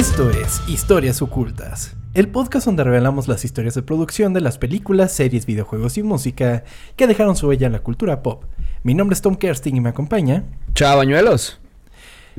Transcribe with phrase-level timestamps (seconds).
[0.00, 5.12] Esto es Historias Ocultas, el podcast donde revelamos las historias de producción de las películas,
[5.12, 6.64] series, videojuegos y música
[6.96, 8.44] que dejaron su huella en la cultura pop.
[8.82, 10.44] Mi nombre es Tom Kersting y me acompaña.
[10.72, 11.60] Chao, bañuelos.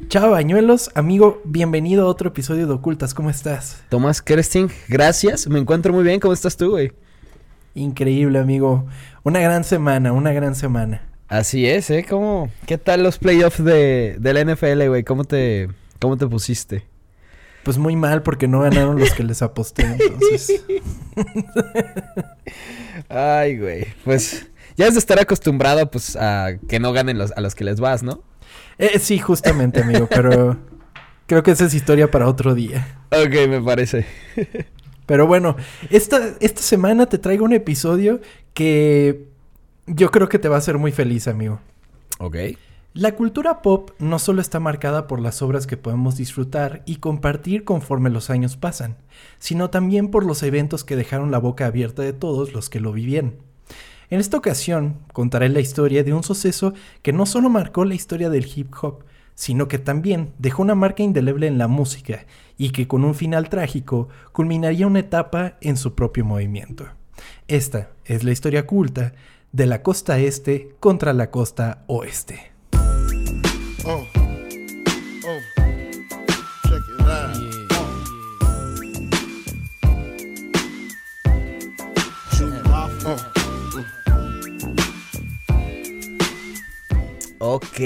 [0.07, 0.89] Chao, bañuelos.
[0.95, 3.13] Amigo, bienvenido a otro episodio de Ocultas.
[3.13, 3.83] ¿Cómo estás?
[3.89, 5.47] Tomás Kersting, gracias.
[5.47, 6.19] Me encuentro muy bien.
[6.19, 6.93] ¿Cómo estás tú, güey?
[7.75, 8.87] Increíble, amigo.
[9.21, 11.03] Una gran semana, una gran semana.
[11.27, 12.07] Así es, ¿eh?
[12.09, 15.03] ¿Cómo, ¿Qué tal los playoffs de, de la NFL, güey?
[15.03, 15.69] ¿Cómo te,
[15.99, 16.89] ¿Cómo te pusiste?
[17.63, 20.63] Pues muy mal porque no ganaron los que les aposté, entonces.
[23.09, 23.85] Ay, güey.
[24.03, 24.47] Pues
[24.77, 27.79] ya es de estar acostumbrado, pues, a que no ganen los, a los que les
[27.79, 28.23] vas, ¿no?
[28.77, 30.57] Eh, sí, justamente, amigo, pero
[31.27, 33.05] creo que esa es historia para otro día.
[33.11, 34.05] Ok, me parece.
[35.05, 35.55] Pero bueno,
[35.89, 38.21] esta, esta semana te traigo un episodio
[38.53, 39.27] que
[39.85, 41.59] yo creo que te va a hacer muy feliz, amigo.
[42.17, 42.37] Ok.
[42.93, 47.63] La cultura pop no solo está marcada por las obras que podemos disfrutar y compartir
[47.63, 48.97] conforme los años pasan,
[49.39, 52.91] sino también por los eventos que dejaron la boca abierta de todos los que lo
[52.91, 53.35] vivían.
[54.09, 58.29] En esta ocasión contaré la historia de un suceso que no solo marcó la historia
[58.29, 62.25] del hip hop, sino que también dejó una marca indeleble en la música
[62.57, 66.89] y que con un final trágico culminaría una etapa en su propio movimiento.
[67.47, 69.13] Esta es la historia oculta
[69.53, 72.50] de la costa este contra la costa oeste.
[73.83, 74.07] Oh,
[75.25, 75.39] oh,
[76.67, 77.51] check it out.
[87.39, 87.79] Ok.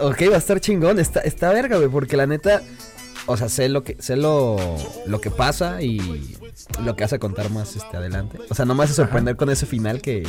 [0.00, 1.00] Ok, va a estar chingón.
[1.00, 2.62] Está, está verga, güey, porque la neta.
[3.26, 4.56] O sea, sé lo que, sé lo,
[5.06, 6.38] lo que pasa y
[6.84, 8.38] lo que hace contar más este adelante.
[8.48, 10.22] O sea, no me hace sorprender con ese final que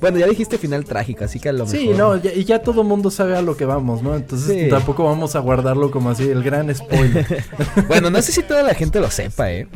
[0.00, 1.78] bueno, ya dijiste final trágico, así que a lo mejor.
[1.78, 4.16] Sí, no, y ya todo mundo sabe a lo que vamos, ¿no?
[4.16, 7.44] Entonces tampoco vamos a guardarlo como así, el gran spoiler.
[7.88, 9.68] bueno, no sé si toda la gente lo sepa, ¿eh?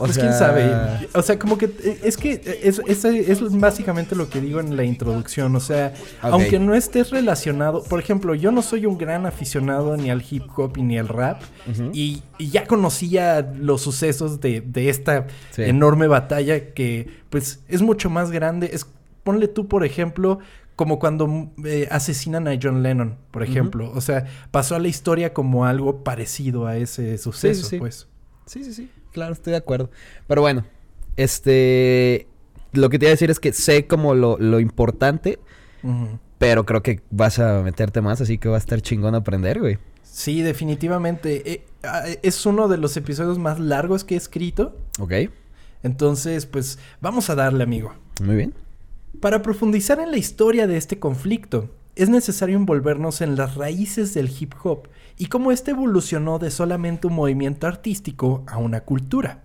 [0.00, 0.66] O pues quién sabe.
[1.12, 4.84] O sea, como que eh, es que es, es, básicamente lo que digo en la
[4.84, 5.54] introducción.
[5.56, 10.10] O sea, aunque no estés relacionado, por ejemplo, yo no soy un gran aficionado ni
[10.10, 11.42] al hip hop ni al rap.
[11.92, 15.26] y, ya conocía los sucesos de, esta
[15.58, 18.70] enorme batalla que pues es mucho más grande.
[18.72, 18.86] Es
[19.22, 20.38] ponle tú, por ejemplo,
[20.76, 23.92] como cuando eh, asesinan a John Lennon, por ejemplo.
[23.94, 28.08] O sea, pasó a la historia como algo parecido a ese suceso, sí, sí, pues.
[28.46, 28.90] Sí, sí, sí.
[29.12, 29.90] Claro, estoy de acuerdo.
[30.26, 30.64] Pero bueno,
[31.16, 32.26] este.
[32.72, 35.38] Lo que te iba a decir es que sé como lo, importante,
[36.38, 39.78] pero creo que vas a meterte más, así que va a estar chingón aprender, güey.
[40.02, 41.52] Sí, definitivamente.
[41.52, 44.78] Eh, ah, es uno de los episodios más largos que he escrito.
[44.98, 45.12] Ok.
[45.82, 47.92] Entonces, pues, vamos a darle, amigo.
[48.22, 48.54] Muy bien.
[49.20, 54.30] Para profundizar en la historia de este conflicto, es necesario envolvernos en las raíces del
[54.30, 54.88] hip hop
[55.18, 59.42] y cómo éste evolucionó de solamente un movimiento artístico a una cultura.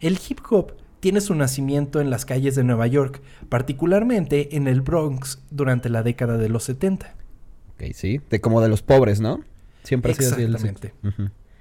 [0.00, 4.80] El hip hop tiene su nacimiento en las calles de Nueva York, particularmente en el
[4.80, 7.14] Bronx durante la década de los 70.
[7.74, 9.44] Ok, sí, de como de los pobres, ¿no?
[9.84, 10.42] Siempre ha sido así.
[10.42, 10.92] Exactamente.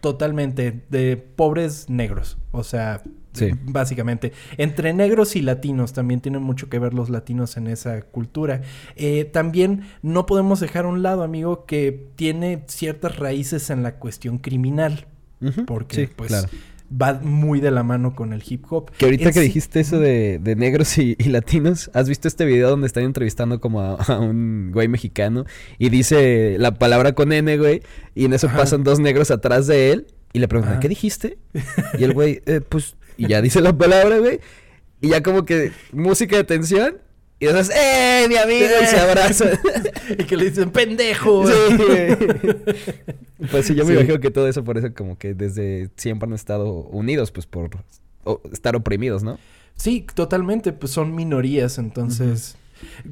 [0.04, 3.50] Totalmente, de pobres negros, o sea, Sí.
[3.64, 4.32] Básicamente.
[4.58, 8.62] Entre negros y latinos también tienen mucho que ver los latinos en esa cultura.
[8.96, 13.96] Eh, también no podemos dejar a un lado, amigo, que tiene ciertas raíces en la
[13.96, 15.08] cuestión criminal.
[15.66, 16.46] Porque, pues.
[17.02, 18.92] Va muy de la mano con el hip hop.
[18.92, 23.04] Que ahorita que dijiste eso de, negros y, latinos, ¿has visto este video donde están
[23.04, 25.46] entrevistando como a, un güey mexicano
[25.80, 27.82] y dice la palabra con N, güey,
[28.14, 31.38] y en eso pasan dos negros atrás de él y le preguntan, ¿qué dijiste?
[31.98, 34.40] Y el güey, eh, pues y ya dice la palabra, güey.
[35.02, 36.98] Y ya como que música de tensión.
[37.44, 38.70] Y entonces, ¡eh, mi amigo!
[38.82, 39.46] Y se abraza.
[40.18, 41.46] y que le dicen, ¡pendejo!
[41.46, 41.54] Sí,
[43.52, 46.34] Pues sí, yo me imagino que todo eso por eso como que desde siempre han
[46.34, 47.72] estado unidos, pues por
[48.54, 49.38] estar oprimidos, ¿no?
[49.76, 50.72] Sí, totalmente.
[50.72, 52.56] Pues son minorías, entonces...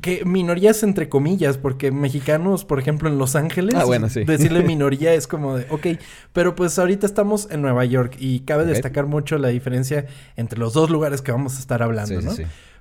[0.01, 4.23] Que minorías entre comillas, porque mexicanos, por ejemplo, en Los Ángeles, ah, bueno, sí.
[4.25, 5.99] decirle minoría es como de, ok,
[6.33, 10.73] pero pues ahorita estamos en Nueva York y cabe destacar mucho la diferencia entre los
[10.73, 12.33] dos lugares que vamos a estar hablando, ¿no?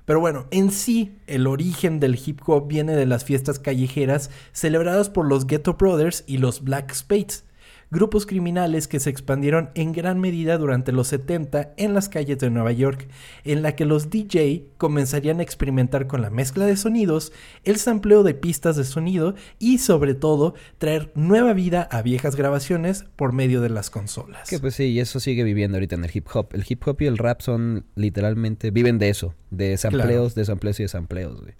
[0.05, 5.09] Pero bueno, en sí, el origen del hip hop viene de las fiestas callejeras celebradas
[5.09, 7.43] por los Ghetto Brothers y los Black Spades
[7.91, 12.49] grupos criminales que se expandieron en gran medida durante los 70 en las calles de
[12.49, 13.07] Nueva York,
[13.43, 17.33] en la que los DJ comenzarían a experimentar con la mezcla de sonidos,
[17.65, 23.05] el sampleo de pistas de sonido y sobre todo traer nueva vida a viejas grabaciones
[23.17, 24.49] por medio de las consolas.
[24.49, 26.49] Que pues sí, eso sigue viviendo ahorita en el hip hop.
[26.53, 30.79] El hip hop y el rap son literalmente, viven de eso, de sampleos, de sampleos
[30.79, 31.53] y de sampleos, güey.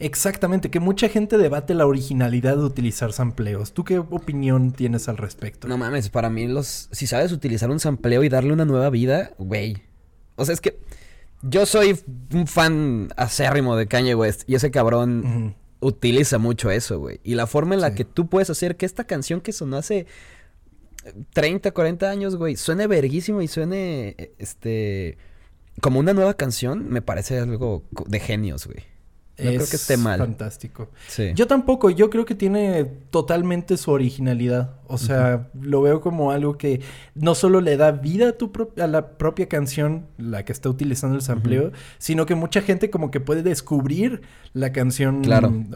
[0.00, 3.72] Exactamente, que mucha gente debate la originalidad de utilizar sampleos.
[3.72, 5.66] ¿Tú qué opinión tienes al respecto?
[5.66, 6.88] No mames, para mí los...
[6.92, 9.82] Si sabes utilizar un sampleo y darle una nueva vida, güey.
[10.36, 10.78] O sea, es que
[11.42, 11.98] yo soy
[12.32, 17.20] un fan acérrimo de Kanye West y ese cabrón utiliza mucho eso, güey.
[17.24, 20.06] Y la forma en la que tú puedes hacer que esta canción que sonó hace
[21.32, 25.18] 30, 40 años, güey, suene verguísimo y suene, este,
[25.80, 28.84] como una nueva canción, me parece algo de genios, güey.
[29.38, 30.18] No creo que esté mal.
[30.18, 30.88] Fantástico.
[31.34, 34.78] Yo tampoco, yo creo que tiene totalmente su originalidad.
[34.88, 36.80] O sea, lo veo como algo que
[37.14, 38.50] no solo le da vida a, tu
[38.80, 43.10] a la propia canción, la que está utilizando el sampleo, sino que mucha gente como
[43.10, 44.22] que puede descubrir
[44.54, 45.22] la canción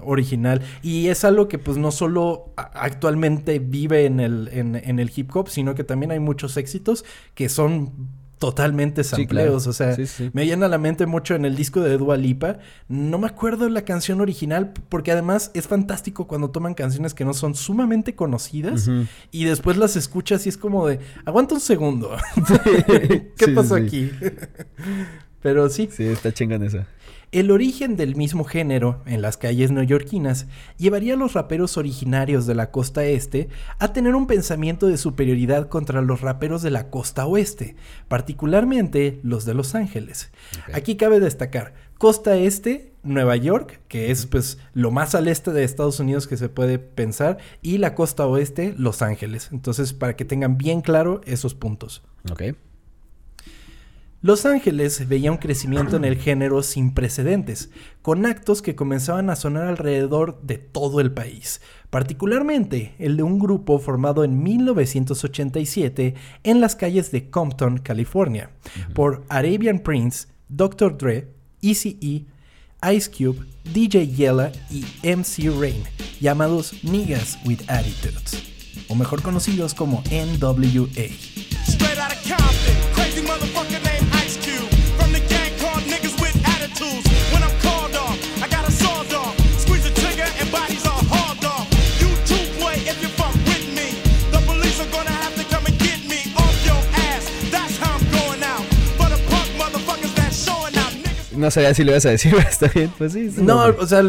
[0.02, 0.62] original.
[0.82, 5.48] Y es algo que pues no solo actualmente vive en el, en el hip hop,
[5.48, 7.04] sino que también hay muchos éxitos
[7.34, 9.68] que son totalmente sampleos.
[9.68, 9.96] O sea,
[10.32, 12.58] me llena la mente mucho en el disco de Dua Lipa.
[12.88, 17.34] No me acuerdo la canción original, porque además es fantástico cuando toman canciones que no
[17.34, 18.90] son sumamente conocidas
[19.30, 22.16] y después las escuchas y es como de, aguanta un segundo.
[23.36, 24.10] ¿Qué pasó aquí?
[25.40, 25.88] Pero sí.
[25.92, 26.88] Sí, está chingando esa.
[27.32, 32.54] El origen del mismo género en las calles neoyorquinas llevaría a los raperos originarios de
[32.54, 33.48] la costa este
[33.78, 37.74] a tener un pensamiento de superioridad contra los raperos de la costa oeste,
[38.08, 40.30] particularmente los de Los Ángeles.
[40.74, 45.64] Aquí cabe destacar, costa este, Nueva York, que es pues lo más al este de
[45.64, 49.48] Estados Unidos que se puede pensar, y la costa oeste, Los Ángeles.
[49.52, 52.02] Entonces, para que tengan bien claro esos puntos.
[52.30, 52.42] Ok.
[54.22, 57.70] Los Ángeles veía un crecimiento en el género sin precedentes,
[58.02, 61.60] con actos que comenzaban a sonar alrededor de todo el país,
[61.90, 66.14] particularmente el de un grupo formado en 1987
[66.44, 68.50] en las calles de Compton, California,
[68.94, 70.96] por Arabian Prince, Dr.
[70.96, 71.26] Dre,
[71.60, 72.26] Eazy-E,
[72.94, 73.44] Ice Cube,
[73.74, 75.82] DJ Yella y MC Rain,
[76.20, 78.40] llamados Niggas with Attitudes,
[78.86, 81.08] o mejor conocidos como NWA.
[101.36, 102.92] No sabía si lo ibas a decir, pero está bien.
[102.96, 103.32] Pues sí.
[103.38, 104.02] No, o sea,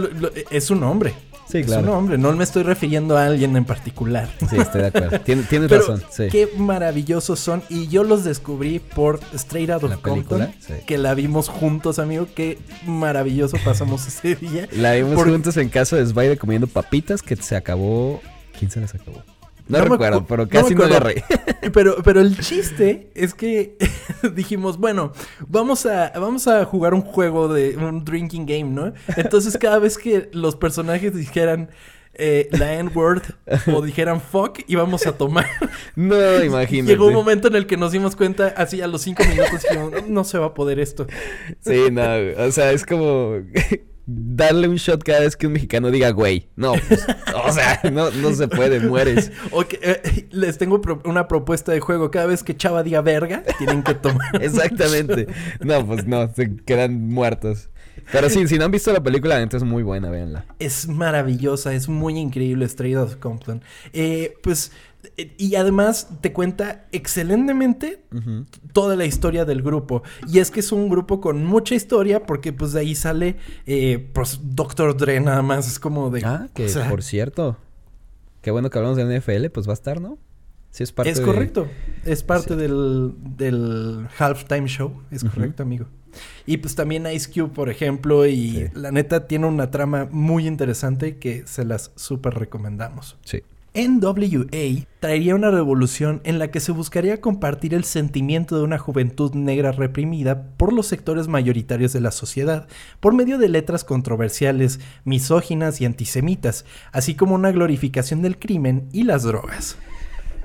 [0.52, 1.14] es un nombre.
[1.50, 1.82] Sí, claro.
[1.82, 2.18] Es un nombre.
[2.18, 4.30] No me estoy refiriendo a alguien en particular.
[4.50, 5.20] Sí, estoy de acuerdo.
[5.22, 6.02] tienes razón.
[6.10, 6.28] Sí.
[6.32, 7.62] Qué maravillosos son.
[7.70, 10.54] Y yo los descubrí por Straight Out of Compton.
[10.88, 12.28] Que la vimos juntos, amigo.
[12.34, 14.68] Qué maravilloso pasamos ese día.
[14.72, 18.22] La vimos juntos en casa de Spider comiendo papitas que se acabó.
[18.58, 19.22] ¿Quién se las acabó?
[19.68, 21.24] No, recuerdo, pero casi no, agarré.
[21.74, 23.78] Pero, pero el chiste es que
[24.36, 25.14] dijimos, bueno,
[25.48, 28.94] vamos a, vamos a jugar un juego de un drinking game, ¿no?
[29.16, 31.70] Entonces cada vez que los personajes dijeran
[32.16, 33.24] eh, la N-word
[33.74, 35.48] o dijeran fuck, íbamos a tomar.
[35.96, 36.92] No, imagínate.
[36.92, 40.08] Llegó un momento en el que nos dimos cuenta, así a los cinco minutos, dijimos,
[40.08, 41.08] no se va a poder esto.
[41.62, 42.04] Sí, no,
[42.38, 43.38] o sea, es como
[44.06, 46.50] darle un shot cada vez que un mexicano diga güey.
[46.56, 47.06] No, pues,
[47.46, 49.32] o sea, no, se puede, mueres.
[49.82, 52.12] Eh, les tengo una propuesta de juego.
[52.12, 54.30] Cada vez que Chava diga verga, tienen que tomar.
[54.42, 55.28] Exactamente.
[55.60, 57.70] No, pues no, se quedan muertos.
[58.12, 60.46] Pero sí, si no han visto la película, entonces es muy buena, véanla.
[60.60, 63.62] Es maravillosa, es muy increíble, Straight of Compton.
[63.94, 64.72] Eh, pues
[65.38, 68.04] y además te cuenta excelentemente
[68.72, 70.04] toda la historia del grupo.
[70.28, 74.10] Y es que es un grupo con mucha historia porque pues de ahí sale eh,
[74.14, 75.68] pues, Doctor Dre nada más.
[75.68, 76.24] Es como de...
[76.26, 77.58] Ah, que por cierto.
[78.42, 80.18] Qué bueno que hablamos de NFL, pues va a estar, ¿no?
[80.72, 81.68] Sí, es parte Es correcto.
[82.04, 85.04] Es parte del, del halftime show.
[85.12, 85.86] Es correcto, amigo.
[86.46, 88.26] Y pues también Ice Cube, por ejemplo.
[88.26, 93.18] Y la neta tiene una trama muy interesante que se las súper recomendamos.
[93.24, 93.44] Sí.
[93.76, 99.34] NWA traería una revolución en la que se buscaría compartir el sentimiento de una juventud
[99.34, 102.68] negra reprimida por los sectores mayoritarios de la sociedad,
[103.00, 109.04] por medio de letras controversiales, misóginas y antisemitas, así como una glorificación del crimen y
[109.04, 109.76] las drogas.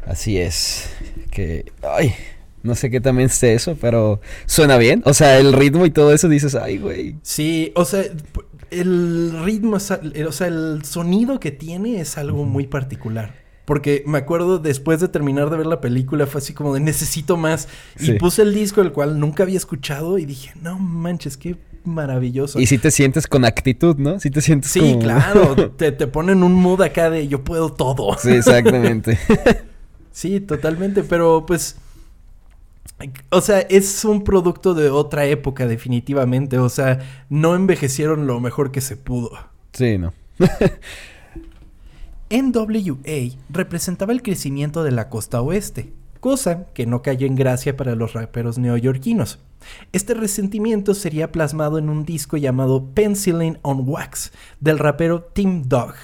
[0.06, 0.88] Así es.
[1.30, 1.70] Que.
[1.82, 2.14] Ay.
[2.62, 5.02] No sé qué también esté eso, pero suena bien.
[5.04, 7.16] O sea, el ritmo y todo eso dices, ay, güey.
[7.23, 8.02] Sí, o sea,
[8.71, 13.35] el ritmo, o sea, el sonido que tiene es algo muy particular.
[13.65, 17.37] Porque me acuerdo después de terminar de ver la película fue así como de necesito
[17.37, 17.69] más.
[18.01, 22.59] Y puse el disco el cual nunca había escuchado y dije, no manches, qué maravilloso.
[22.61, 24.21] Y si te sientes con actitud, ¿no?
[24.21, 25.71] Si te sientes Sí, claro.
[25.77, 28.17] te, te ponen un mood acá de yo puedo todo.
[28.19, 29.19] Sí, exactamente.
[30.13, 31.03] sí, totalmente.
[31.03, 31.77] Pero pues
[33.30, 36.59] o sea, es un producto de otra época, definitivamente.
[36.59, 39.30] O sea, no envejecieron lo mejor que se pudo.
[39.73, 40.12] Sí, no.
[42.30, 47.95] NWA representaba el crecimiento de la costa oeste, cosa que no cayó en gracia para
[47.95, 49.38] los raperos neoyorquinos.
[49.92, 55.95] Este resentimiento sería plasmado en un disco llamado Penicillin on Wax del rapero Tim Dog.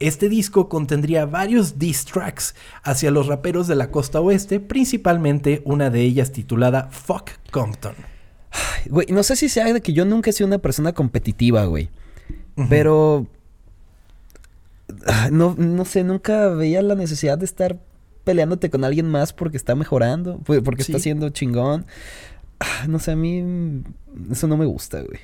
[0.00, 5.90] Este disco contendría varios diss tracks hacia los raperos de la costa oeste, principalmente una
[5.90, 7.94] de ellas titulada Fuck Compton.
[8.86, 11.90] Güey, no sé si sea de que yo nunca he sido una persona competitiva, güey.
[12.68, 13.26] Pero.
[15.06, 17.80] Ah, no, no sé, nunca veía la necesidad de estar
[18.24, 21.86] peleándote con alguien más porque está mejorando, porque está siendo chingón.
[22.60, 23.82] Ah, no sé, a mí
[24.30, 25.18] eso no me gusta, güey.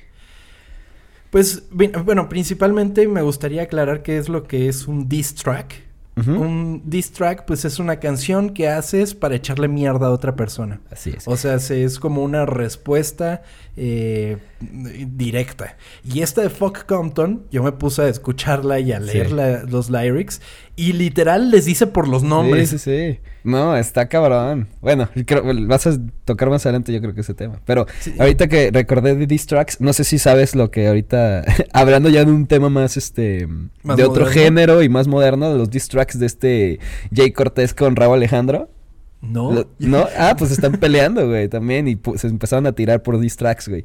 [1.31, 5.89] Pues, bueno, principalmente me gustaría aclarar qué es lo que es un diss track.
[6.17, 10.79] Un diss track, pues es una canción que haces para echarle mierda a otra persona.
[10.91, 11.27] Así es.
[11.27, 13.41] O sea, es como una respuesta
[13.77, 15.77] eh, directa.
[16.03, 20.41] Y esta de Fuck Compton, yo me puse a escucharla y a leer los lyrics.
[20.75, 22.69] Y literal les dice por los nombres.
[22.69, 23.19] Sí, sí, sí.
[23.43, 24.67] No, está cabrón.
[24.81, 25.09] Bueno,
[25.67, 27.61] vas a tocar más adelante yo creo que ese tema.
[27.65, 27.85] Pero
[28.19, 31.43] ahorita que recordé de Diss Tracks, no sé si sabes lo que ahorita...
[31.73, 33.47] hablando ya de un tema más, este...
[33.83, 36.79] de otro género y más moderno, de los Diss Tracks de este
[37.13, 38.69] Jay Cortés con Raúl Alejandro.
[39.21, 39.65] No.
[39.79, 40.07] ¿No?
[40.17, 41.87] Ah, pues están peleando, güey, también.
[41.87, 43.83] Y se empezaron a tirar por diss tracks, güey.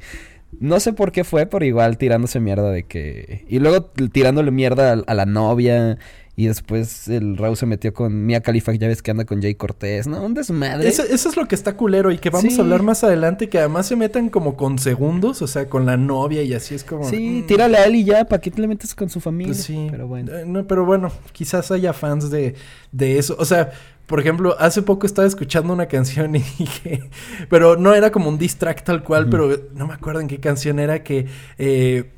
[0.59, 3.45] No sé por qué fue, pero igual tirándose mierda de que...
[3.49, 5.97] Y luego tirándole mierda a, la novia.
[6.37, 9.55] Y después el Raúl se metió con Mia Khalifa, ya ves que anda con Jay
[9.55, 10.23] Cortés, ¿no?
[10.23, 10.87] Un desmadre.
[10.87, 13.87] Eso, es lo que está culero y que vamos a hablar más adelante, que además
[13.87, 17.09] se metan como con segundos, o sea, con la novia y así es como...
[17.09, 17.47] Sí, mm.
[17.47, 19.53] tírale a él y ya, ¿para qué te le metes con su familia?
[19.53, 20.31] Pues sí, pero bueno.
[20.31, 22.53] Eh, no, pero bueno, quizás haya fans de,
[22.91, 23.35] de eso.
[23.39, 23.71] O sea,
[24.07, 27.09] por ejemplo, hace poco estaba escuchando una canción y dije,
[27.49, 30.39] pero no era como un diss track tal cual, pero no me acuerdo en qué
[30.39, 32.11] canción era que eh,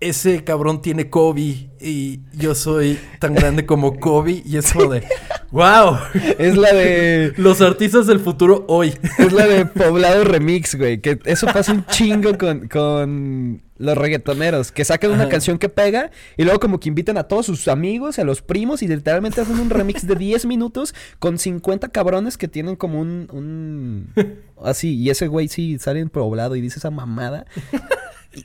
[0.00, 5.04] ese cabrón tiene Kobe y yo soy tan grande como Kobe y es como de,
[5.52, 5.98] wow.
[6.38, 8.94] Es la de los artistas del futuro hoy.
[9.18, 14.72] Es la de Poblado Remix, güey, que eso pasa un chingo con, con los reggaetoneros,
[14.72, 18.18] que sacan una canción que pega y luego como que invitan a todos sus amigos,
[18.18, 22.48] a los primos y literalmente hacen un remix de 10 minutos con 50 cabrones que
[22.48, 23.28] tienen como un...
[23.32, 24.12] un...
[24.62, 27.46] Así, y ese güey sí sale en poblado y dice esa mamada.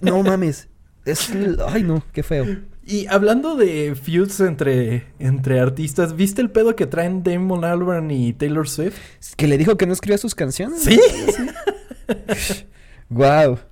[0.02, 0.68] no mames,
[1.06, 1.32] es...
[1.68, 2.46] Ay no, qué feo.
[2.84, 8.34] Y hablando de feuds entre, entre artistas, ¿viste el pedo que traen Damon Albarn y
[8.34, 8.98] Taylor Swift?
[9.38, 10.82] Que le dijo que no escribía sus canciones.
[10.82, 11.00] Sí.
[13.10, 13.60] Wow.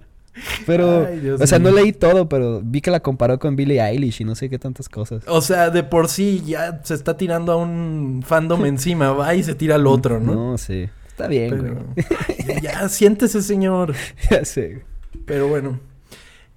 [0.66, 1.08] Pero,
[1.40, 4.36] o sea, no leí todo, pero vi que la comparó con Billie Eilish y no
[4.36, 5.24] sé qué tantas cosas.
[5.28, 9.44] O sea, de por sí ya se está tirando a un fandom encima, va y
[9.44, 10.34] se tira al otro, ¿no?
[10.34, 10.90] No, sí.
[11.08, 12.62] Está bien, güey.
[12.62, 13.94] Ya, siéntese, señor.
[14.32, 14.84] ya sé.
[15.26, 15.80] Pero bueno.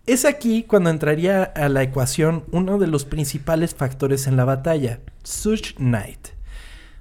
[0.07, 5.01] Es aquí cuando entraría a la ecuación uno de los principales factores en la batalla,
[5.23, 6.29] Such Knight.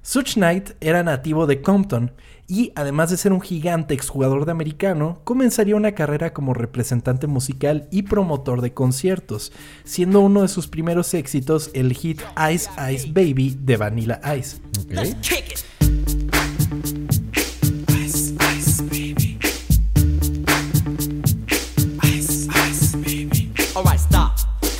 [0.04, 2.12] Such Knight era nativo de Compton
[2.52, 7.88] y además de ser un gigante exjugador de americano, comenzaría una carrera como representante musical
[7.92, 9.54] y promotor de conciertos,
[9.86, 12.20] siendo uno de sus primeros éxitos el hit
[12.54, 14.60] Ice Ice Baby de Vanilla Ice.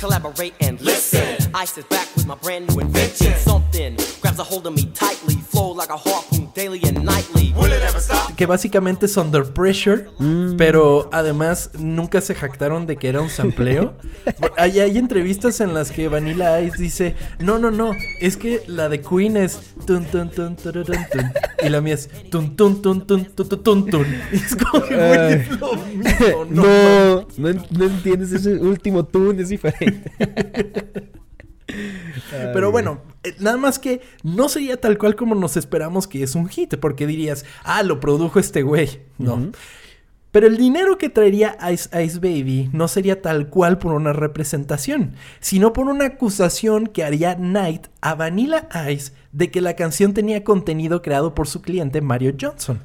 [0.02, 1.36] collaborate and listen.
[1.54, 3.32] Ice is back with my brand new invention.
[3.38, 6.80] Something grabs a hold of me tightly, flow like a harpoon daily
[8.36, 10.56] Que básicamente es Under Pressure, mm.
[10.56, 13.94] pero además nunca se jactaron de que era un sampleo.
[14.56, 18.88] hay, hay entrevistas en las que Vanilla Ice dice, no, no, no, es que la
[18.88, 23.06] de Queen es tun tun tun tun tun, y la mía es tun tun tun
[23.06, 24.06] tun tun tun tun, tun.
[24.32, 26.44] Y es como que es lo mismo.
[26.52, 30.10] No, no, no entiendes ese último tun, es diferente.
[32.52, 33.00] Pero bueno,
[33.38, 37.06] nada más que no sería tal cual como nos esperamos que es un hit, porque
[37.06, 39.00] dirías, ah, lo produjo este güey.
[39.18, 39.52] No.
[40.32, 45.14] Pero el dinero que traería Ice Ice Baby no sería tal cual por una representación,
[45.40, 50.44] sino por una acusación que haría Knight a Vanilla Ice de que la canción tenía
[50.44, 52.80] contenido creado por su cliente Mario Johnson.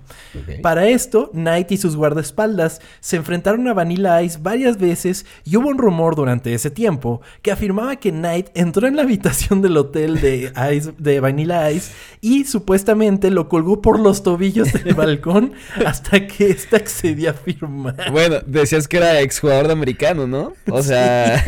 [0.61, 5.69] Para esto, Knight y sus guardaespaldas se enfrentaron a Vanilla Ice varias veces y hubo
[5.69, 10.21] un rumor durante ese tiempo que afirmaba que Knight entró en la habitación del hotel
[10.21, 15.51] de, Ice, de Vanilla Ice y supuestamente lo colgó por los tobillos del balcón
[15.85, 18.11] hasta que ésta accedía a firmar.
[18.11, 20.53] Bueno, decías que era exjugador de americano, ¿no?
[20.71, 21.43] O sea...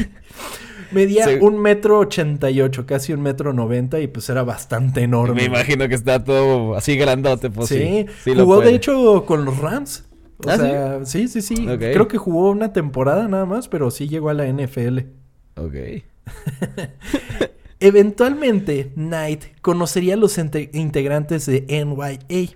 [0.91, 5.35] Medía un metro ochenta y ocho, casi un metro noventa y pues era bastante enorme.
[5.35, 8.05] Me imagino que está todo así grandote, pues sí.
[8.25, 10.05] jugó de hecho con los Rams.
[10.45, 11.55] O ¿Ah, sea, sí, sí, sí.
[11.65, 14.99] Creo que jugó una temporada nada más, pero sí llegó a la NFL.
[15.55, 15.75] Ok.
[17.81, 22.49] Eventualmente, Knight conocería a los integrantes de NYA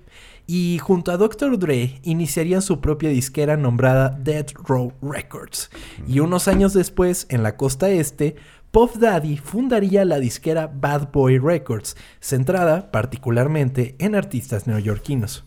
[0.47, 1.57] y junto a Dr.
[1.57, 5.69] Dre iniciarían su propia disquera nombrada Dead Row Records.
[6.07, 8.35] Y unos años después, en la costa este,
[8.71, 15.45] Puff Daddy fundaría la disquera Bad Boy Records, centrada particularmente en artistas neoyorquinos.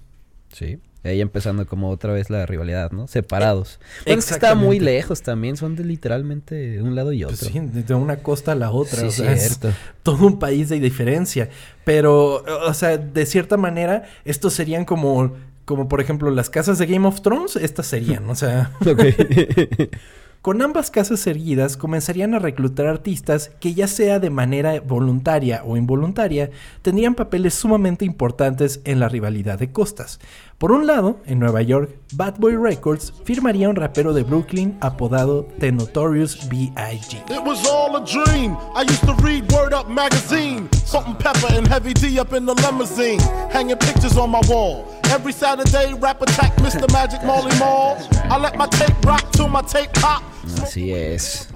[0.52, 0.78] Sí.
[1.06, 3.06] Ahí empezando como otra vez la rivalidad, ¿no?
[3.06, 3.78] Separados.
[4.04, 7.48] Bueno, es que está muy lejos también, son de literalmente un lado y pues otro.
[7.50, 9.00] sí, de una costa a la otra.
[9.00, 9.68] Sí, o sea, cierto.
[9.68, 11.48] Es todo un país de diferencia.
[11.84, 15.34] Pero, o sea, de cierta manera, estos serían como,
[15.64, 18.72] como por ejemplo, las casas de Game of Thrones, estas serían, o sea.
[20.46, 25.76] Con ambas casas erguidas comenzarían a reclutar artistas que ya sea de manera voluntaria o
[25.76, 26.50] involuntaria,
[26.82, 30.20] tendrían papeles sumamente importantes en la rivalidad de costas.
[30.58, 35.46] Por un lado, en Nueva York, Bad Boy Records firmaría un rapero de Brooklyn apodado
[35.60, 37.18] The Notorious B.I.G.
[37.28, 38.56] It was all a dream.
[38.75, 40.66] I used to read Word Up magazine.
[40.86, 43.20] Salt and pepper and heavy D up in the limousine.
[43.50, 44.86] Hanging pictures on my wall.
[45.10, 46.90] Every Saturday, rap attack Mr.
[46.90, 47.98] Magic Molly Mall.
[48.30, 50.22] I let my tape rock till my tape pop.
[50.62, 51.48] Así es.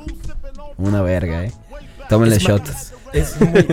[0.79, 1.53] Una verga, eh.
[2.11, 2.69] Tómenle shot.
[3.13, 3.67] Es muy,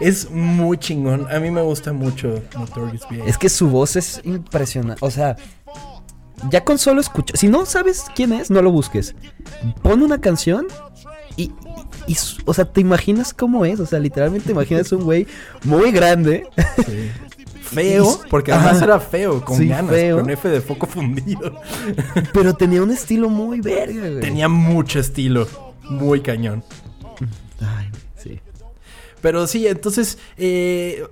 [0.00, 1.26] es muy chingón.
[1.30, 3.24] A mí me gusta mucho Notorious B.I.G.
[3.26, 5.04] Es que su voz es impresionante.
[5.04, 5.36] O sea,
[6.50, 7.36] ya con solo escuchar.
[7.36, 9.14] Si no sabes quién es, no lo busques.
[9.82, 10.66] Pon una canción
[11.36, 11.52] y,
[12.06, 13.80] y, o sea, te imaginas cómo es.
[13.80, 15.26] O sea, literalmente te imaginas un güey
[15.64, 16.46] muy grande.
[17.62, 21.60] Feo, porque además era feo, con ganas, con F de foco fundido.
[22.32, 24.20] Pero tenía un estilo muy verga, güey.
[24.20, 25.48] Tenía mucho estilo,
[25.88, 26.62] muy cañón.
[29.24, 31.02] Pero sí, entonces, eh,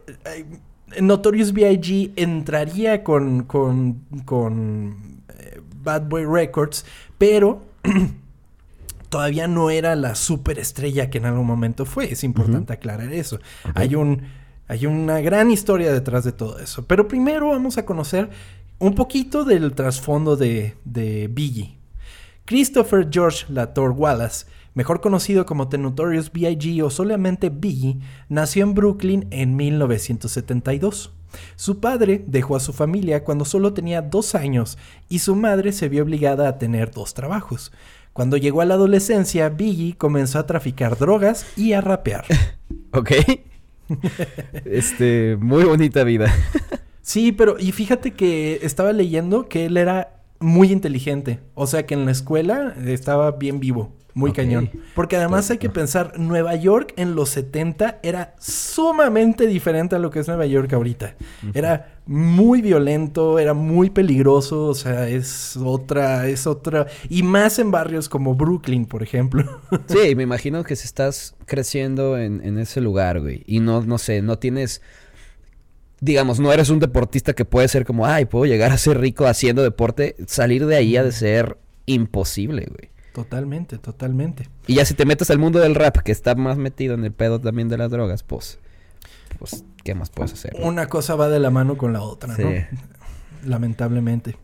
[1.01, 2.13] Notorious B.I.G.
[2.17, 6.85] entraría con, con, con eh, Bad Boy Records,
[7.17, 7.63] pero
[9.09, 12.13] todavía no era la superestrella que en algún momento fue.
[12.13, 13.39] Es importante aclarar eso.
[13.75, 14.43] Hay un...
[14.69, 16.87] Hay una gran historia detrás de todo eso.
[16.87, 18.31] Pero primero vamos a conocer
[18.79, 21.79] un poquito del trasfondo de, de Biggie.
[22.45, 26.83] Christopher George Lator Wallace mejor conocido como The Notorious B.I.G.
[26.83, 31.13] o solamente Biggie, nació en Brooklyn en 1972.
[31.57, 35.89] Su padre dejó a su familia cuando solo tenía dos años y su madre se
[35.89, 37.73] vio obligada a tener dos trabajos.
[38.13, 42.27] Cuando llegó a la adolescencia, Biggie comenzó a traficar drogas y a rapear.
[42.93, 43.13] ok.
[44.65, 46.33] este, muy bonita vida.
[47.03, 51.41] sí, pero y fíjate que estaba leyendo que él era muy inteligente.
[51.55, 53.93] O sea que en la escuela estaba bien vivo.
[54.15, 54.71] Muy cañón.
[54.95, 60.11] Porque además hay que pensar, Nueva York en los 70 era sumamente diferente a lo
[60.11, 61.17] que es Nueva York ahorita.
[61.55, 66.87] Era muy violento, era muy peligroso, o sea, es otra, es otra.
[67.09, 69.61] Y más en barrios como Brooklyn, por ejemplo.
[69.87, 73.99] sí, me imagino que si estás creciendo en, en ese lugar, güey, y no, no
[73.99, 74.83] sé, no tienes
[76.01, 79.27] digamos, no eres un deportista que puede ser como, ay, puedo llegar a ser rico
[79.27, 82.92] haciendo deporte, salir de ahí ha de ser imposible, güey.
[83.13, 84.49] Totalmente, totalmente.
[84.67, 87.13] Y ya si te metes al mundo del rap, que está más metido en el
[87.13, 88.59] pedo también de las drogas, pues,
[89.39, 90.55] pues, ¿qué más puedes hacer?
[90.61, 92.51] Una cosa va de la mano con la otra, ¿no?
[93.45, 94.37] Lamentablemente.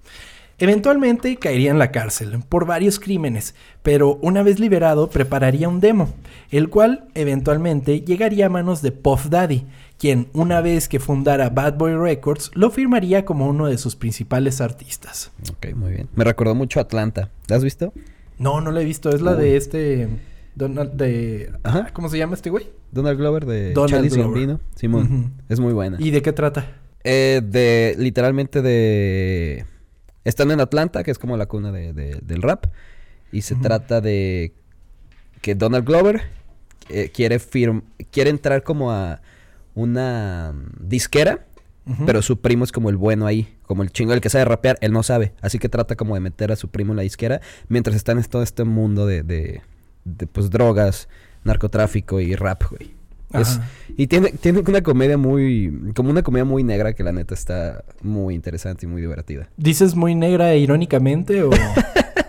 [0.61, 3.55] Eventualmente caería en la cárcel por varios crímenes,
[3.85, 6.13] pero una vez liberado prepararía un demo,
[6.51, 9.67] el cual eventualmente llegaría a manos de Puff Daddy,
[9.99, 14.61] quien una vez que fundara Bad Boy Records lo firmaría como uno de sus principales
[14.61, 15.31] artistas.
[15.49, 16.09] Ok, muy bien.
[16.17, 17.31] Me recordó mucho Atlanta.
[17.47, 17.93] ¿La has visto?
[18.39, 19.11] No, no la he visto.
[19.11, 20.09] Es la de este.
[20.55, 21.53] Donald de.
[21.63, 21.89] Ajá.
[21.93, 22.69] ¿Cómo se llama este güey?
[22.91, 24.59] Donald Glover de Donald Glover.
[24.75, 25.35] Simón.
[25.49, 25.97] Es muy buena.
[26.01, 26.67] ¿Y de qué trata?
[27.05, 27.95] Eh, de.
[27.99, 29.65] Literalmente de.
[30.25, 32.67] Están en Atlanta, que es como la cuna de, del rap.
[33.33, 34.53] Y se trata de.
[35.41, 36.23] Que Donald Glover
[36.89, 39.21] eh, quiere firm quiere entrar como a
[39.75, 41.47] una disquera
[42.07, 44.79] pero su primo es como el bueno ahí, como el chingo, el que sabe rapear,
[44.81, 45.33] él no sabe.
[45.41, 48.25] Así que trata como de meter a su primo en la disquera mientras están en
[48.25, 49.63] todo este mundo de, de,
[50.33, 51.09] pues drogas,
[51.45, 52.95] narcotráfico y rap, güey.
[53.97, 57.85] y tiene, tiene una comedia muy, como una comedia muy negra que la neta está
[58.03, 59.49] muy interesante y muy divertida.
[59.57, 61.51] ¿Dices muy negra e irónicamente o...?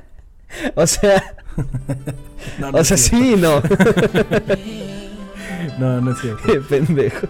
[0.76, 1.36] o sea...
[2.74, 3.62] o sea, sí no.
[5.80, 6.44] no, no es cierto.
[6.46, 7.28] Qué pendejo.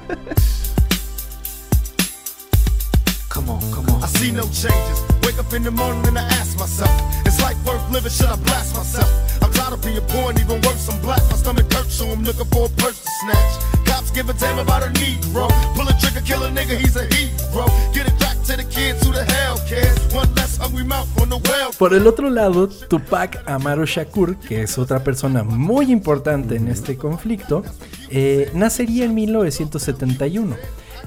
[3.30, 4.04] Come on, come on.
[4.04, 5.00] I see no changes.
[5.24, 6.90] Wake up in the morning and I ask myself,
[7.28, 8.12] is life worth living?
[8.12, 9.10] Should I blast myself?
[9.44, 11.22] I'm tired of being poor and even worse, I'm black.
[11.30, 13.86] My stomach hurts, so I'm looking for a purse to snatch.
[13.86, 15.48] Cops give a damn about a Negro.
[15.76, 17.66] Pull a trigger, kill a nigga, he's a hero.
[17.94, 19.98] Get it back to the kids who the hell cares.
[20.14, 21.72] One less hungry mouth on the well.
[21.78, 26.98] Por el otro lado, Tupac Amaru Shakur, que es otra persona muy importante en este
[26.98, 27.64] conflicto,
[28.10, 30.58] eh, nacería en 1971.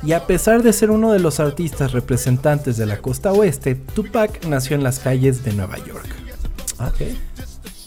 [0.04, 4.44] Y a pesar de ser uno de los artistas representantes de la costa oeste, Tupac
[4.46, 6.08] nació en las calles de Nueva York.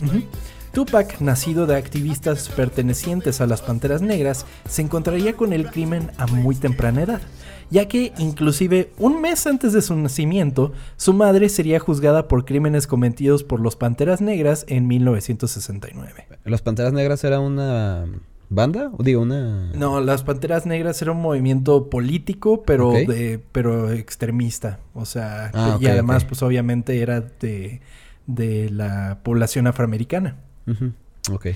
[0.02, 0.24] Ujú.
[0.72, 6.28] Tupac, nacido de activistas pertenecientes a las Panteras Negras, se encontraría con el crimen a
[6.28, 7.22] muy temprana edad,
[7.70, 12.88] ya que inclusive un mes antes de su nacimiento, su madre sería juzgada por crímenes
[12.88, 16.28] cometidos por los Panteras Negras en 1969.
[16.44, 18.06] ¿Los Panteras Negras era una
[18.50, 18.92] banda?
[18.98, 19.72] O digo, una...
[19.74, 24.80] No, las Panteras Negras era un movimiento político, pero de, pero extremista.
[24.94, 27.82] O sea, Ah, y además, pues obviamente era de,
[28.28, 30.38] de la población afroamericana.
[30.68, 30.92] Ujú,
[31.32, 31.48] Ok.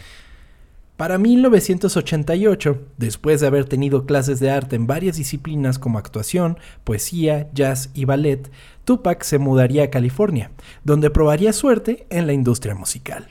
[0.97, 7.49] Para 1988, después de haber tenido clases de arte en varias disciplinas como actuación, poesía,
[7.53, 8.51] jazz y ballet,
[8.83, 10.51] Tupac se mudaría a California,
[10.83, 13.27] donde probaría suerte en la industria musical.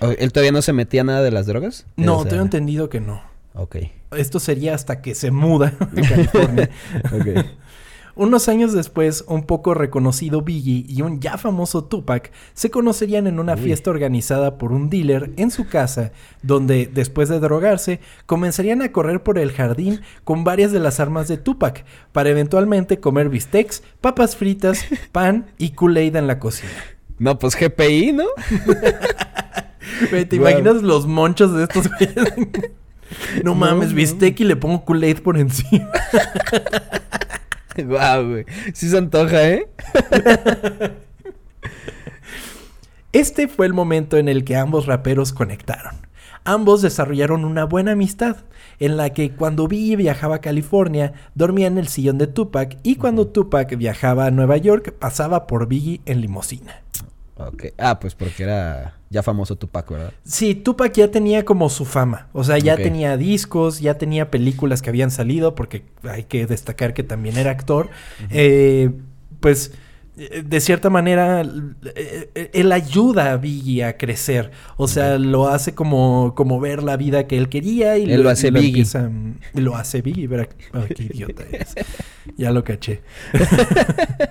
[0.00, 1.86] ¿Él todavía no se metía nada de las drogas?
[1.96, 3.22] No, O sea, tengo entendido que no.
[3.54, 3.76] Ok.
[4.16, 6.70] Esto sería hasta que se muda a California.
[7.12, 7.44] Ok.
[8.16, 13.38] Unos años después, un poco reconocido Biggie y un ya famoso Tupac se conocerían en
[13.38, 13.60] una Uy.
[13.60, 19.22] fiesta organizada por un dealer en su casa, donde, después de drogarse, comenzarían a correr
[19.22, 24.36] por el jardín con varias de las armas de Tupac, para eventualmente comer bistecs, papas
[24.36, 26.72] fritas, pan y Kool-Aid en la cocina.
[27.18, 28.24] No, pues GPI, ¿no?
[30.08, 32.14] Güey, ¿Te imaginas los monchos de estos güeyes?
[33.42, 33.96] No mames, no.
[33.96, 35.90] bistec y le pongo Kool-Aid por encima.
[37.76, 38.44] Guau, güey.
[38.72, 39.68] Sí se antoja, ¿eh?
[43.12, 45.96] Este fue el momento en el que ambos raperos conectaron.
[46.44, 48.36] Ambos desarrollaron una buena amistad,
[48.78, 52.94] en la que cuando Biggie viajaba a California, dormía en el sillón de Tupac y
[52.94, 56.82] cuando Tupac viajaba a Nueva York, pasaba por Biggie en limusina.
[57.36, 57.66] Ok.
[57.76, 60.12] Ah, pues porque era ya famoso Tupac, ¿verdad?
[60.24, 64.82] Sí, Tupac ya tenía como su fama, o sea, ya tenía discos, ya tenía películas
[64.82, 67.90] que habían salido, porque hay que destacar que también era actor.
[68.30, 68.90] Eh,
[69.40, 69.72] pues,
[70.44, 71.42] de cierta manera,
[71.96, 76.96] eh, él ayuda a Biggie a crecer, o sea, lo hace como, como ver la
[76.96, 78.68] vida que él quería y Él lo hace Biggie.
[78.68, 81.74] empieza, mm, lo hace Biggie, verá, ah, qué idiota es.
[82.36, 83.00] Ya lo caché.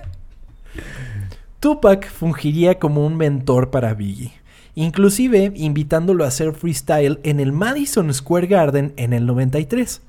[1.60, 4.32] Tupac fungiría como un mentor para Biggie,
[4.84, 10.00] inclusive invitándolo a hacer freestyle en el Madison Square Garden en el 93.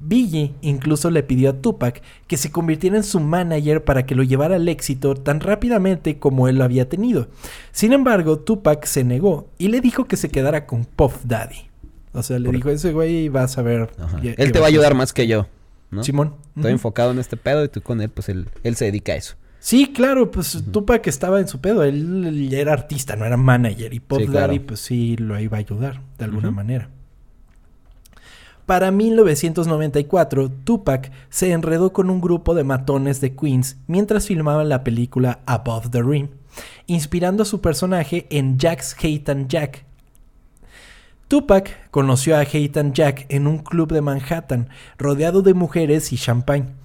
[0.00, 4.22] Biggie incluso le pidió a Tupac que se convirtiera en su manager para que lo
[4.22, 7.28] llevara al éxito tan rápidamente como él lo había tenido.
[7.72, 11.68] Sin embargo, Tupac se negó y le dijo que se quedara con Puff Daddy.
[12.12, 13.48] O sea, le Por- dijo, ese güey va a
[14.22, 14.74] qué- Él qué te va a hacer".
[14.78, 15.46] ayudar más que yo,
[15.90, 16.02] ¿no?
[16.02, 16.34] Simón.
[16.56, 19.16] Estoy enfocado en este pedo y tú con él, pues él, él se dedica a
[19.16, 19.34] eso.
[19.66, 21.82] Sí, claro, pues Tupac estaba en su pedo.
[21.82, 23.92] Él era artista, no era manager.
[23.92, 24.46] Y Puff Sí, claro.
[24.46, 26.88] Daddy, pues sí, lo iba a ayudar de alguna manera.
[28.64, 34.84] Para 1994, Tupac se enredó con un grupo de matones de Queens mientras filmaban la
[34.84, 36.28] película Above the Rim,
[36.86, 39.84] inspirando a su personaje en Jack's Haten Jack.
[41.26, 46.76] Tupac conoció a Haten Jack en un club de Manhattan, rodeado de mujeres y champán,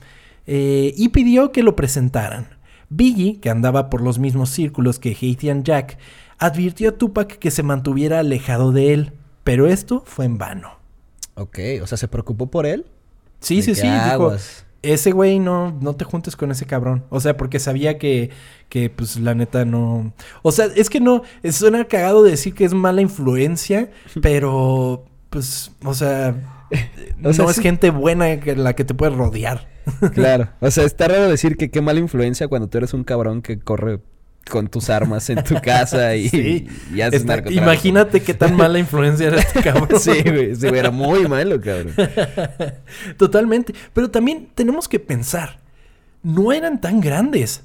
[0.47, 2.59] eh, y pidió que lo presentaran.
[2.91, 5.97] Biggie, que andaba por los mismos círculos que Haitian Jack,
[6.37, 10.73] advirtió a Tupac que se mantuviera alejado de él, pero esto fue en vano.
[11.35, 12.85] Ok, o sea, ¿se preocupó por él?
[13.39, 14.33] Sí, sí, sí, dijo,
[14.83, 17.05] ese güey no, no te juntes con ese cabrón.
[17.09, 18.29] O sea, porque sabía que,
[18.69, 20.13] que, pues, la neta no...
[20.43, 23.89] O sea, es que no, es- suena cagado decir que es mala influencia,
[24.21, 26.35] pero, pues, o sea,
[27.23, 27.61] O sea, no es sí.
[27.61, 29.67] gente buena que- la que te puede rodear.
[30.13, 30.49] Claro.
[30.59, 33.59] O sea, está raro decir que qué mala influencia cuando tú eres un cabrón que
[33.59, 33.99] corre
[34.49, 36.67] con tus armas en tu casa y, Sí.
[36.93, 37.63] y haces Está- narcotráfico.
[37.63, 39.87] imagínate qué tan mala influencia era este cabrón.
[39.99, 40.55] Sí, güey.
[40.55, 40.67] Sí.
[40.67, 41.93] Era muy malo, cabrón.
[43.17, 43.73] Totalmente.
[43.93, 45.59] Pero también tenemos que pensar,
[46.23, 47.63] no eran tan grandes.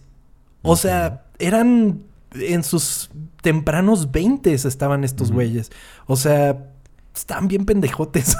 [0.62, 2.02] O sea, eran
[2.34, 3.10] en sus
[3.42, 5.70] tempranos 20 estaban estos güeyes.
[6.06, 6.70] O sea,
[7.16, 8.36] están bien pendejotes.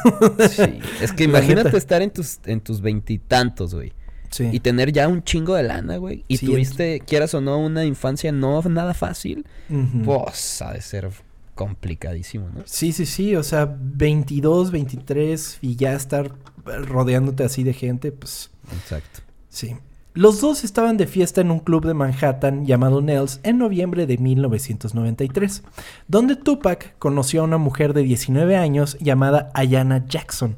[0.50, 0.78] Sí.
[1.00, 3.92] Es que imagínate estar en tus en tus veintitantos, güey.
[4.30, 4.48] Sí.
[4.52, 6.24] Y tener ya un chingo de lana, güey.
[6.28, 9.46] Y Sí, tuviste, quieras o no, una infancia no nada fácil.
[9.70, 10.02] Ujú.
[10.02, 11.10] Pues ha de ser
[11.54, 12.62] complicadísimo, ¿no?
[12.66, 13.34] Sí, sí, sí.
[13.36, 16.32] O sea, 22, 23 y ya estar
[16.64, 19.20] rodeándote así de gente, pues Exacto.
[19.48, 19.76] Sí.
[20.16, 24.16] Los dos estaban de fiesta en un club de Manhattan llamado Nels en noviembre de
[24.16, 25.62] 1993,
[26.08, 30.56] donde Tupac conoció a una mujer de 19 años llamada Ayana Jackson.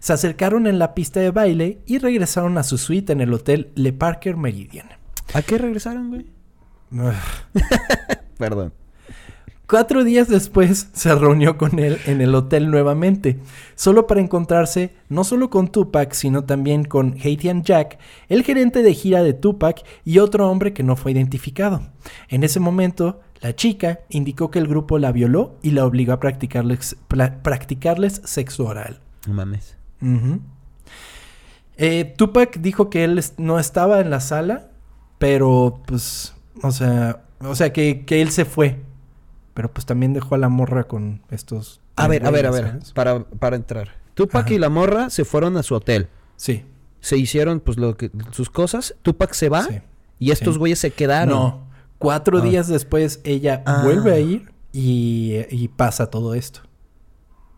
[0.00, 3.72] Se acercaron en la pista de baile y regresaron a su suite en el hotel
[3.74, 4.90] Le Parker Meridian.
[5.32, 6.26] ¿A qué regresaron, güey?
[8.36, 8.74] Perdón.
[9.70, 13.38] Cuatro días después se reunió con él en el hotel nuevamente,
[13.76, 18.92] solo para encontrarse no solo con Tupac, sino también con Haitian Jack, el gerente de
[18.94, 21.82] gira de Tupac y otro hombre que no fue identificado.
[22.28, 26.18] En ese momento, la chica indicó que el grupo la violó y la obligó a
[26.18, 26.96] practicarles,
[27.44, 28.98] practicarles sexo oral.
[29.28, 29.76] No mames.
[31.76, 34.72] Eh, Tupac dijo que él no estaba en la sala,
[35.18, 38.89] pero pues, o sea, o sea que, que él se fue
[39.54, 41.80] pero pues también dejó a la morra con estos.
[41.96, 42.78] A ver, a ver, a ver.
[42.94, 44.00] Para, para entrar.
[44.14, 46.08] Tupac y la morra se fueron a su hotel.
[46.36, 46.64] Sí.
[47.00, 48.94] Se hicieron pues lo que, sus cosas.
[49.02, 49.66] Tupac se va.
[50.18, 51.34] Y estos güeyes se quedaron.
[51.34, 51.70] No.
[51.98, 52.40] Cuatro ah.
[52.42, 53.82] días después ella ah.
[53.84, 56.60] vuelve a ir y, pasa todo esto.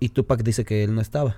[0.00, 1.36] Y Tupac dice que él no estaba.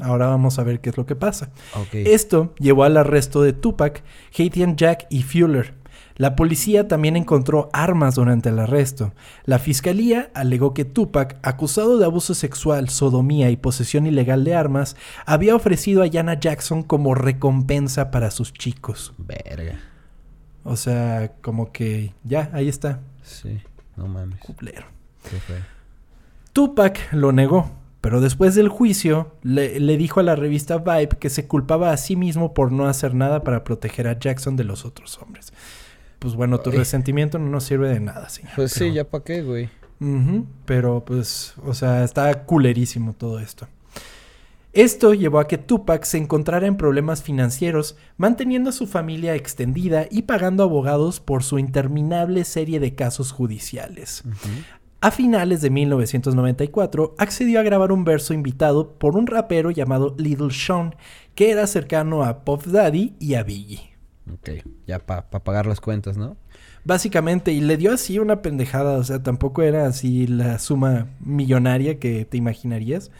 [0.00, 1.50] Ahora vamos a ver qué es lo que pasa.
[1.92, 4.02] Esto llevó al arresto de Tupac,
[4.36, 5.74] Haitian Jack y Fuller.
[6.22, 9.12] La policía también encontró armas durante el arresto.
[9.44, 14.94] La fiscalía alegó que Tupac, acusado de abuso sexual, sodomía y posesión ilegal de armas,
[15.26, 19.14] había ofrecido a Yana Jackson como recompensa para sus chicos.
[19.18, 19.80] Verga.
[20.62, 23.00] O sea, como que ya, ahí está.
[23.24, 23.60] Sí,
[23.96, 24.38] no mames.
[24.38, 24.86] Cuplero.
[25.28, 25.56] ¿Qué fue?
[26.52, 27.68] Tupac lo negó,
[28.00, 31.96] pero después del juicio le, le, dijo a la revista Vibe que se culpaba a
[31.96, 35.52] sí mismo por no hacer nada para proteger a Jackson de los otros hombres
[36.22, 38.52] pues bueno, tu resentimiento no nos sirve de nada, señor.
[38.54, 39.68] Pues sí, ya para qué, güey.
[40.64, 43.66] pero pues, o sea, está culerísimo todo esto.
[44.72, 50.06] Esto llevó a que Tupac se encontrara en problemas financieros, manteniendo a su familia extendida
[50.10, 54.22] y pagando abogados por su interminable serie de casos judiciales.
[55.00, 60.52] A finales de 1994, accedió a grabar un verso invitado por un rapero llamado Little
[60.52, 60.94] Sean,
[61.34, 63.91] que era cercano a Puff Daddy y a Biggie.
[64.30, 64.50] Ok,
[64.86, 66.36] ya para pagar las cuentas, ¿no?
[66.84, 71.98] Básicamente, y le dio así una pendejada, o sea, tampoco era así la suma millonaria
[71.98, 73.10] que te imaginarías,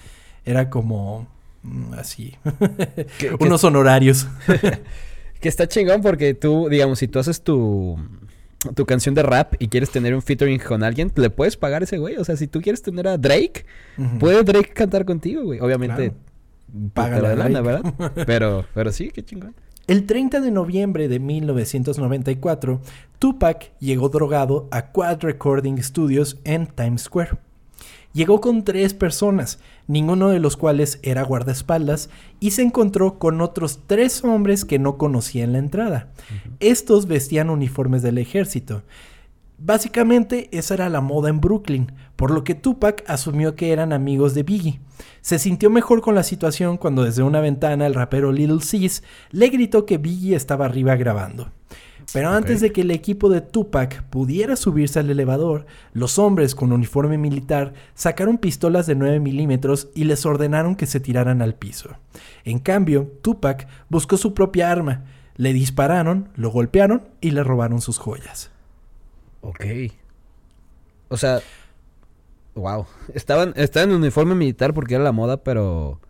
[0.45, 1.27] era como
[1.63, 2.37] mm, así,
[3.41, 4.29] unos honorarios.
[5.41, 7.99] que está chingón porque tú, digamos, si tú haces tu,
[8.75, 11.85] tu canción de rap y quieres tener un featuring con alguien, le puedes pagar a
[11.85, 12.17] ese güey.
[12.17, 13.67] O sea, si tú quieres tener a Drake,
[14.21, 15.59] puede Drake cantar contigo, güey.
[15.61, 16.13] Obviamente,
[16.95, 17.95] paga la lana, ¿verdad?
[18.27, 19.55] pero, pero sí, qué chingón.
[19.89, 22.81] El 30 de noviembre de 1994,
[23.19, 27.39] Tupac llegó drogado a Quad Recording Studios en Times Square.
[28.13, 33.81] Llegó con tres personas, ninguno de los cuales era guardaespaldas, y se encontró con otros
[33.89, 36.13] tres hombres que no conocía en la entrada.
[36.61, 38.83] Estos vestían uniformes del ejército.
[39.65, 44.35] Básicamente esa era la moda en Brooklyn, por lo que Tupac asumió que eran amigos
[44.35, 44.81] de Biggie.
[45.21, 49.51] Se sintió mejor con la situación cuando desde una ventana el rapero Little Sis le
[49.51, 51.53] gritó que Biggie estaba arriba grabando.
[52.13, 56.73] Pero antes de que el equipo de Tupac pudiera subirse al elevador, los hombres con
[56.73, 61.91] uniforme militar sacaron pistolas de 9 milímetros y les ordenaron que se tiraran al piso.
[62.43, 65.05] En cambio, Tupac buscó su propia arma,
[65.37, 68.52] le dispararon, lo golpearon y le robaron sus joyas.
[69.43, 69.65] Ok.
[71.09, 71.41] O sea,
[72.55, 72.87] wow.
[73.13, 76.01] Estaban, estaban en uniforme militar porque era la moda, pero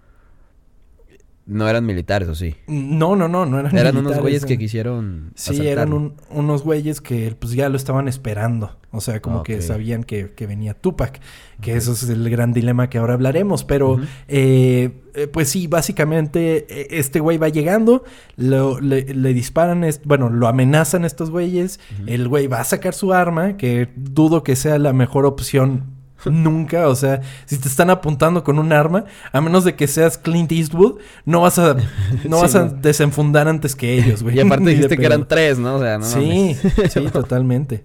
[1.45, 2.55] no eran militares, ¿o sí?
[2.69, 5.33] No, no, no, no eran, eran unos güeyes que quisieron.
[5.35, 8.77] Sí, eran unos güeyes que pues ya lo estaban esperando.
[8.93, 11.21] O sea, como que sabían que, venía Tupac.
[11.61, 13.65] Que eso es el gran dilema que ahora hablaremos.
[13.65, 18.05] Pero, eh, eh, pues sí, básicamente e, este güey va llegando,
[18.37, 21.81] le, disparan, bueno, lo amenazan estos güeyes.
[22.07, 26.89] El güey va a sacar su arma, que dudo que sea la mejor opción Nunca,
[26.89, 30.53] o sea, si te están apuntando con un arma, a menos de que seas Clint
[30.53, 31.77] Eastwood, no vas a,
[32.29, 34.37] no vas a desenfundar antes que ellos, güey.
[34.39, 35.77] Y aparte dijiste que eran tres, ¿no?
[35.77, 36.57] O sea, no Sí,
[36.89, 37.85] sí, totalmente.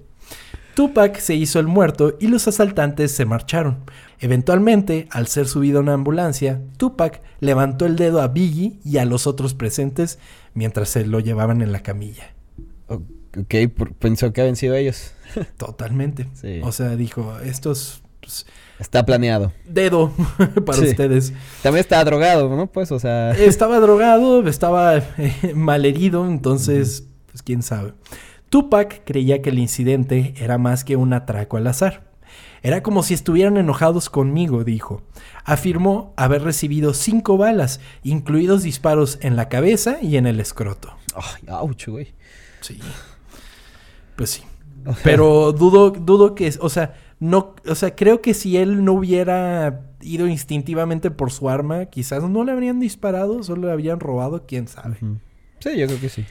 [0.75, 3.79] Tupac se hizo el muerto y los asaltantes se marcharon.
[4.19, 9.05] Eventualmente, al ser subido a una ambulancia, Tupac levantó el dedo a Biggie y a
[9.05, 10.19] los otros presentes
[10.53, 12.35] mientras se lo llevaban en la camilla.
[12.87, 13.55] Ok,
[13.99, 15.13] pensó que habían sido ellos.
[15.57, 16.27] Totalmente.
[16.61, 18.45] O sea, dijo, estos pues,
[18.77, 19.53] está planeado.
[19.65, 20.11] Dedo
[20.65, 21.31] para ustedes.
[21.63, 22.67] También estaba drogado, ¿no?
[22.67, 23.31] Pues, o sea.
[23.31, 27.93] Estaba drogado, estaba eh, malherido, entonces, pues quién sabe.
[28.49, 32.11] Tupac creía que el incidente era más que un atraco al azar.
[32.63, 35.01] Era como si estuvieran enojados conmigo, dijo.
[35.45, 40.93] Afirmó haber recibido cinco balas, incluidos disparos en la cabeza y en el escroto.
[41.15, 42.13] Ay, ouch, güey.
[42.59, 42.79] Sí.
[44.17, 44.43] Pues sí.
[45.03, 49.81] Pero dudo, dudo que, o sea, no, o sea, creo que si él no hubiera
[50.01, 54.67] ido instintivamente por su arma, quizás no le habrían disparado, solo le habrían robado, quién
[54.67, 54.97] sabe.
[55.59, 56.25] Sí, yo creo que sí.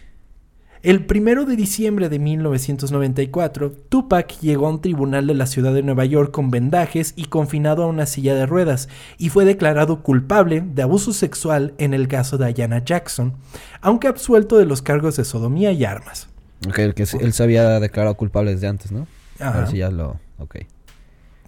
[0.83, 5.83] El primero de diciembre de 1994, Tupac llegó a un tribunal de la ciudad de
[5.83, 10.61] Nueva York con vendajes y confinado a una silla de ruedas, y fue declarado culpable
[10.61, 13.35] de abuso sexual en el caso de Ayana Jackson,
[13.81, 16.29] aunque absuelto de los cargos de sodomía y armas.
[16.69, 19.09] Ok, el que él se había declarado culpable desde antes, ¿no?
[19.41, 20.21] A ver si ya lo...
[20.39, 20.57] Ok.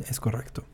[0.07, 0.65] Es correcto.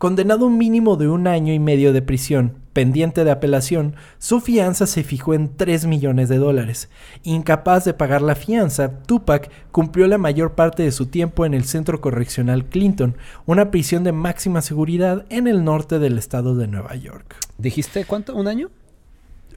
[0.00, 4.40] Condenado a un mínimo de un año y medio de prisión, pendiente de apelación, su
[4.40, 6.88] fianza se fijó en 3 millones de dólares.
[7.22, 11.64] Incapaz de pagar la fianza, Tupac cumplió la mayor parte de su tiempo en el
[11.64, 16.96] Centro Correccional Clinton, una prisión de máxima seguridad en el norte del estado de Nueva
[16.96, 17.36] York.
[17.58, 18.34] ¿Dijiste cuánto?
[18.34, 18.70] ¿Un año?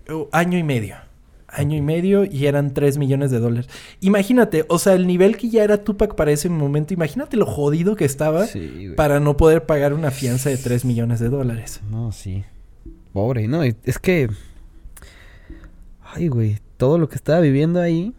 [0.10, 0.98] Oh, Año y medio.
[1.56, 3.70] Año y medio y eran 3 millones de dólares.
[4.02, 7.96] Imagínate, o sea, el nivel que ya era Tupac para ese momento, imagínate lo jodido
[7.96, 11.82] que estaba Sí, para no poder pagar una fianza de 3 millones de dólares.
[11.92, 12.44] No, sí.
[13.12, 14.30] Pobre, no, es que...
[16.02, 18.14] Ay, güey, todo lo que estaba viviendo ahí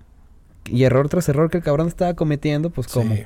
[0.70, 3.14] y error tras error que el cabrón estaba cometiendo, pues como...
[3.14, 3.24] Sí.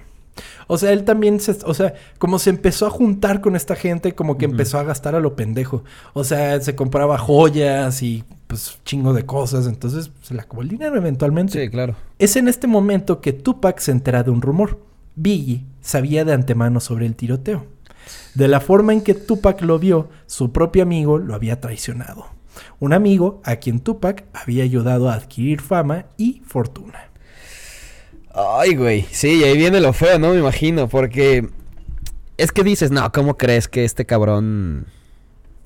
[0.67, 4.15] O sea, él también se, o sea, como se empezó a juntar con esta gente,
[4.15, 5.85] como que empezó a gastar a lo pendejo.
[6.13, 10.69] O sea, se compraba joyas y pues chingo de cosas, entonces se le acabó el
[10.69, 11.65] dinero eventualmente.
[11.65, 11.97] Sí, claro.
[12.19, 14.79] Es en este momento que Tupac se entera de un rumor.
[15.17, 17.67] Biggie sabía de antemano sobre el tiroteo.
[18.35, 22.27] De la forma en que Tupac lo vio, su propio amigo lo había traicionado.
[22.81, 27.08] Un amigo a quien Tupac había ayudado a adquirir fama y fortuna.
[28.35, 29.07] Ay, güey.
[29.11, 30.33] Sí, y ahí viene lo feo, ¿no?
[30.33, 31.49] Me imagino, porque...
[32.37, 34.87] Es que dices, no, ¿cómo crees que este cabrón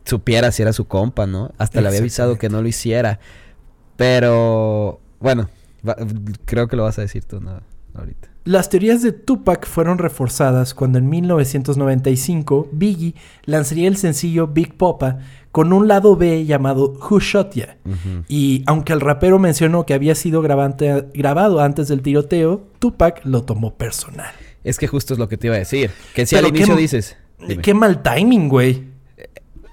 [0.04, 1.52] supiera si era su compa, no?
[1.58, 3.20] Hasta le había avisado que no lo hiciera.
[3.96, 5.00] Pero...
[5.20, 5.48] Bueno,
[5.86, 5.96] va-
[6.44, 7.60] creo que lo vas a decir tú, no,
[7.94, 8.28] ahorita.
[8.44, 15.18] Las teorías de Tupac fueron reforzadas cuando en 1995 Biggie lanzaría el sencillo Big Popa
[15.52, 17.76] con un lado B llamado Who Shot Ya.
[18.28, 23.44] Y aunque el rapero mencionó que había sido grabante- grabado antes del tiroteo, Tupac lo
[23.44, 24.32] tomó personal.
[24.64, 25.90] Es que justo es lo que te iba a decir.
[26.14, 27.16] Que si Pero al inicio dices...
[27.46, 27.62] dime.
[27.62, 28.84] Qué mal timing, güey.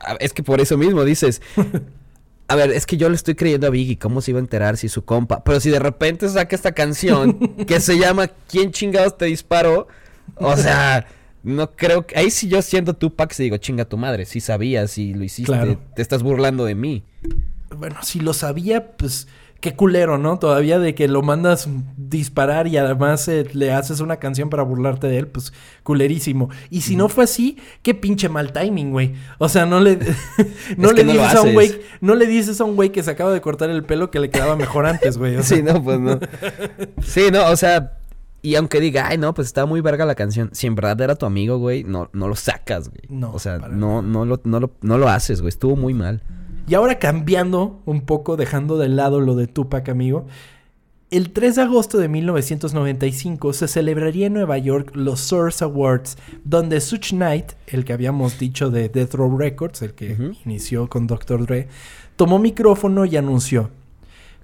[0.06, 1.42] Ah, Es que por eso mismo dices.
[2.50, 4.76] A ver, es que yo le estoy creyendo a Biggie, ¿cómo se iba a enterar
[4.76, 5.44] si su compa?
[5.44, 9.88] Pero si de repente saca esta canción que se llama ¿Quién chingados te disparó?
[10.36, 11.08] O sea,
[11.44, 12.18] no creo que.
[12.18, 15.52] Ahí sí yo siendo Tupac, se digo, chinga tu madre, si sabías, si lo hiciste,
[15.52, 15.80] Claro.
[15.96, 17.04] te estás burlando de mí.
[17.78, 19.28] Bueno, si lo sabía, pues
[19.60, 20.40] qué culero, ¿no?
[20.40, 21.68] Todavía de que lo mandas
[21.98, 26.50] disparar y además eh, le haces una canción para burlarte de él, pues culerísimo.
[26.70, 29.14] Y si no fue así, qué pinche mal timing, güey.
[29.38, 29.98] O sea, no le
[30.78, 33.12] no le no dices a un güey, no le dices a un güey que se
[33.12, 35.36] acaba de cortar el pelo que le quedaba mejor antes, güey.
[35.36, 36.20] O sea, Sí, no, pues no.
[37.02, 37.96] Sí, no, o sea.
[38.42, 40.50] Y aunque diga, ay, no, pues estaba muy verga la canción.
[40.54, 43.02] Si en verdad era tu amigo, güey, no, no lo sacas, güey.
[43.10, 45.50] No, O sea, no, no, lo, no, lo, no lo haces, güey.
[45.50, 46.22] Estuvo muy mal.
[46.70, 50.28] Y ahora cambiando un poco, dejando de lado lo de Tupac, amigo.
[51.10, 56.80] El 3 de agosto de 1995 se celebraría en Nueva York los Source Awards, donde
[56.80, 61.48] Such Knight, el que habíamos dicho de Death Row Records, el que inició con Dr.
[61.48, 61.70] Dre,
[62.16, 63.72] tomó micrófono y anunció: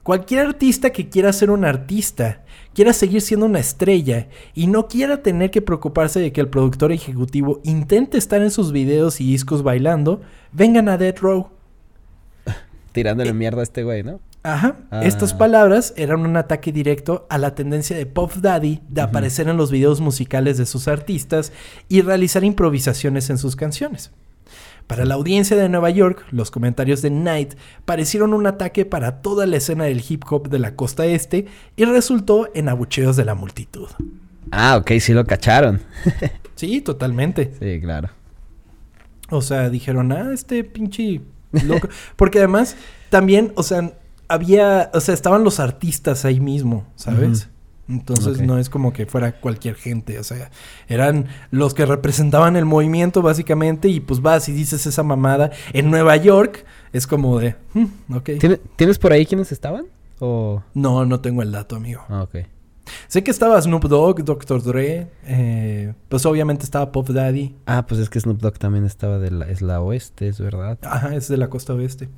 [0.02, 5.22] Cualquier artista que quiera ser un artista, quiera seguir siendo una estrella y no quiera
[5.22, 9.62] tener que preocuparse de que el productor ejecutivo intente estar en sus videos y discos
[9.62, 11.55] bailando, vengan a Death Row.
[12.96, 14.22] Tirándole mierda a este güey, ¿no?
[14.42, 14.78] Ajá.
[14.90, 15.04] Ah.
[15.04, 19.58] Estas palabras eran un ataque directo a la tendencia de Puff Daddy de aparecer en
[19.58, 21.52] los videos musicales de sus artistas
[21.90, 24.12] y realizar improvisaciones en sus canciones.
[24.88, 29.46] Para la audiencia de Nueva York, los comentarios de Knight parecieron un ataque para toda
[29.46, 33.36] la escena del hip hop de la costa este y resultó en abucheos de la
[33.36, 33.90] multitud.
[34.52, 35.82] Ah, ok, sí lo cacharon.
[36.56, 37.52] Sí, totalmente.
[37.60, 38.12] Sí, claro.
[39.30, 41.20] O sea, dijeron, ah, este pinche
[42.16, 42.76] Porque además,
[43.10, 43.94] también, o sea,
[44.28, 47.50] había, o sea, estaban los artistas ahí mismo, ¿sabes?
[47.88, 50.50] Entonces no es como que fuera cualquier gente, o sea,
[50.88, 55.92] eran los que representaban el movimiento básicamente y pues vas y dices esa mamada en
[55.92, 57.86] Nueva York, es como de, "Hmm,
[58.16, 58.30] ok.
[58.40, 59.86] ¿Tiene- ¿Tienes por ahí quiénes estaban?
[60.20, 60.64] O...
[60.74, 62.02] No, no tengo el dato, amigo.
[62.10, 62.38] Ah, ok.
[63.08, 64.64] Sé que estaba Snoop Dogg, Dr.
[64.64, 69.20] Dre, eh, pues obviamente estaba Pop Daddy, Ah, pues es que Snoop Dogg también estaba
[69.20, 69.50] de la...
[69.50, 70.78] Es la oeste, es verdad.
[70.84, 72.10] Ajá, es de la costa oeste.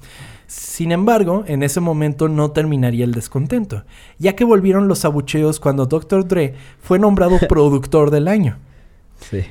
[0.47, 3.83] Sin embargo, en ese momento no terminaría el descontento,
[4.17, 6.27] ya que volvieron los abucheos cuando Dr.
[6.27, 8.57] Dre fue nombrado productor del año.
[9.19, 9.43] Sí.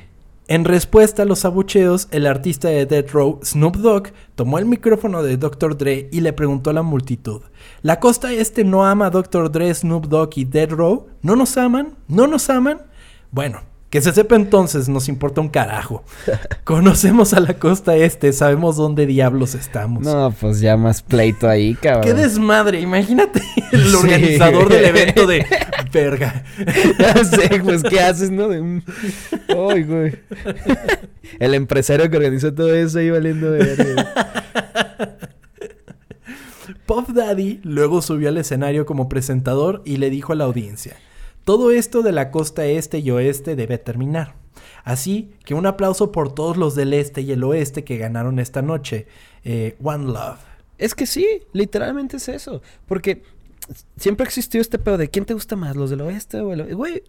[0.49, 5.21] En respuesta a los abucheos, el artista de Death Row, Snoop Dogg, tomó el micrófono
[5.21, 5.77] de Dr.
[5.77, 7.41] Dre y le preguntó a la multitud:
[7.81, 9.51] ¿La costa este no ama a Dr.
[9.51, 11.07] Dre, Snoop Dogg y Death Row?
[11.21, 11.97] ¿No nos aman?
[12.07, 12.83] ¿No nos aman?
[13.29, 13.59] Bueno,
[13.89, 16.03] que se sepa entonces, nos importa un carajo.
[16.65, 20.03] Conocemos a la costa este, sabemos dónde diablos estamos.
[20.03, 22.03] No, pues ya más pleito ahí, cabrón.
[22.03, 23.95] Qué desmadre, imagínate el Sí.
[23.95, 25.45] organizador del evento de
[25.93, 26.43] verga.
[26.99, 28.49] Ya sé, pues, ¿qué haces, no?
[28.49, 28.83] De un...
[29.47, 30.15] Ay, güey.
[31.39, 34.13] El empresario que organizó todo eso ahí valiendo verga.
[36.85, 40.95] Puff Daddy luego subió al escenario como presentador y le dijo a la audiencia,
[41.47, 44.35] todo esto de la costa este y oeste debe terminar.
[44.83, 48.61] Así que un aplauso por todos los del este y el oeste que ganaron esta
[48.61, 49.07] noche.
[49.45, 50.41] Eh, One Love.
[50.77, 52.61] Es que sí, literalmente es eso.
[52.85, 53.23] Porque
[53.95, 56.73] siempre existió este pedo de quién te gusta más, los del oeste o el oeste.
[56.73, 57.03] Güey,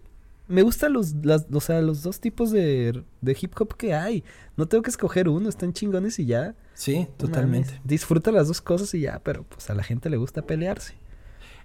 [0.47, 4.23] me gustan los, las, o sea, los dos tipos de, de hip hop que hay.
[4.55, 6.55] No tengo que escoger uno, están chingones y ya.
[6.75, 7.71] Sí, totalmente.
[7.71, 10.95] mames, Disfruta las dos cosas y ya, pero pues a la gente le gusta pelearse.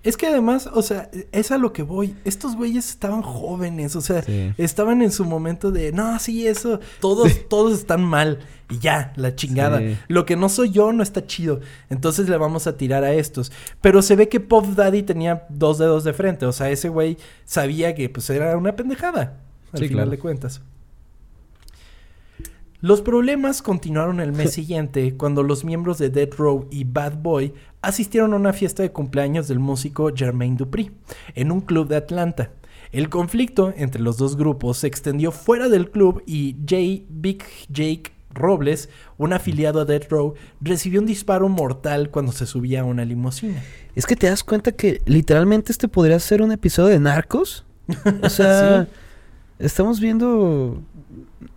[0.05, 2.15] Es que además, o sea, es a lo que voy.
[2.25, 4.53] Estos güeyes estaban jóvenes, o sea, Sí.
[4.59, 8.39] estaban en su momento de, no, sí, eso, todos, todos están mal.
[8.71, 9.79] Y ya, la chingada.
[9.79, 9.97] Sí.
[10.09, 11.61] Lo que no soy yo no está chido.
[11.91, 13.51] Entonces le vamos a tirar a estos.
[13.81, 16.47] Pero se ve que Pop Daddy tenía dos dedos de frente.
[16.47, 19.39] O sea, ese güey sabía que pues era una pendejada.
[19.73, 20.11] Al final claro.
[20.11, 20.61] de cuentas.
[22.85, 27.55] Los problemas continuaron el mes siguiente cuando los miembros de Dead Row y Bad Boy
[27.81, 30.91] asistieron a una fiesta de cumpleaños del músico Jermaine Dupri
[31.35, 32.51] en un club de Atlanta.
[32.93, 38.13] El conflicto entre los dos grupos se extendió fuera del club y Jay Big Jake
[38.35, 43.07] Robles, un afiliado a Dead Row, recibió un disparo mortal cuando se subía a una
[43.07, 43.63] limusina.
[43.95, 47.65] Es que te das cuenta que literalmente este podría ser un episodio de Narcos.
[48.21, 48.89] O sea,
[49.59, 50.83] estamos viendo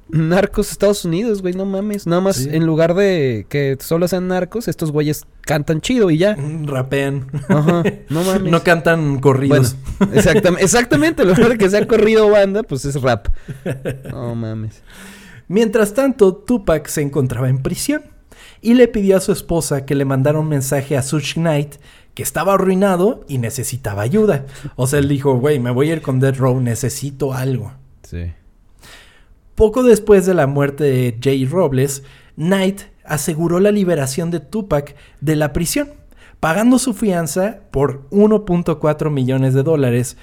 [0.09, 2.07] Narcos Estados Unidos, güey, no mames.
[2.07, 2.49] Nada más Sí.
[2.51, 6.35] en lugar de que solo sean narcos, estos güeyes cantan chido y ya.
[6.35, 7.27] Mm, Rapean.
[7.49, 8.51] Ajá, no mames.
[8.51, 9.75] No cantan corridos.
[9.99, 13.27] Bueno, exactamente, exactamente, lo de que sea corrido banda, pues es rap.
[14.11, 14.81] No mames.
[15.47, 18.01] Mientras tanto, Tupac se encontraba en prisión
[18.61, 21.75] y le pidió a su esposa que le mandara un mensaje a Suge Knight
[22.13, 24.45] que estaba arruinado y necesitaba ayuda.
[24.75, 27.73] O sea, él dijo, güey, me voy a ir con Dead Row, necesito algo.
[28.03, 28.31] Sí.
[29.57, 32.03] Poco después de la muerte de Jay Robles,
[32.35, 35.89] Knight aseguró la liberación de Tupac de la prisión,
[36.39, 40.15] pagando su fianza por 1.4 millones de dólares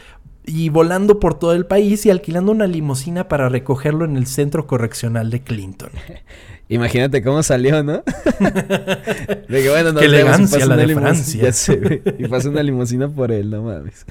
[0.46, 4.68] y volando por todo el país y alquilando una limusina para recogerlo en el centro
[4.68, 5.90] correccional de Clinton.
[6.68, 8.04] Imagínate cómo salió, ¿no?
[9.48, 11.42] De que bueno, nos Qué elegancia la de Francia.
[11.42, 12.02] Ya sé, güey.
[12.18, 14.06] Y pasa una limusina por él, no mames.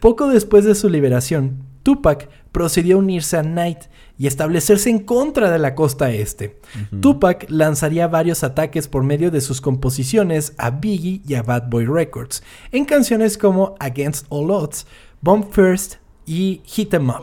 [0.00, 3.84] Poco después de su liberación, Tupac procedió a unirse a Knight
[4.18, 6.60] y establecerse en contra de la costa este.
[7.00, 11.84] Tupac lanzaría varios ataques por medio de sus composiciones a Biggie y a Bad Boy
[11.86, 14.86] Records, en canciones como Against All Odds,
[15.20, 17.22] Bomb First y Hit 'em Up.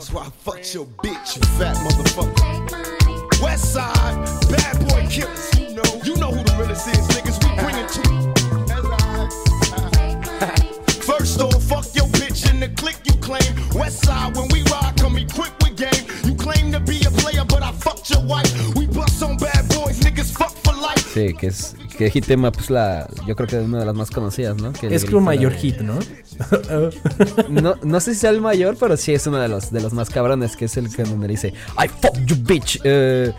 [12.51, 13.51] In the click you claim.
[13.73, 16.05] West side, when we ride, come equipped with game.
[16.25, 18.51] You claim to be a player, but I fucked your wife.
[18.75, 21.01] We bust on bad boys, niggas fuck for life.
[21.13, 23.85] Sí, que es que Hit 'em Up es la yo creo que es una de
[23.85, 24.73] las más conocidas, ¿no?
[24.73, 25.99] Que Es grita mayor de- hit, ¿no?
[27.49, 29.93] No, no sé si sea el mayor, pero sí es uno de los de los
[29.93, 32.79] más cabrones, que es el que donde le dice I fuck you bitch.
[32.83, 33.31] Eh,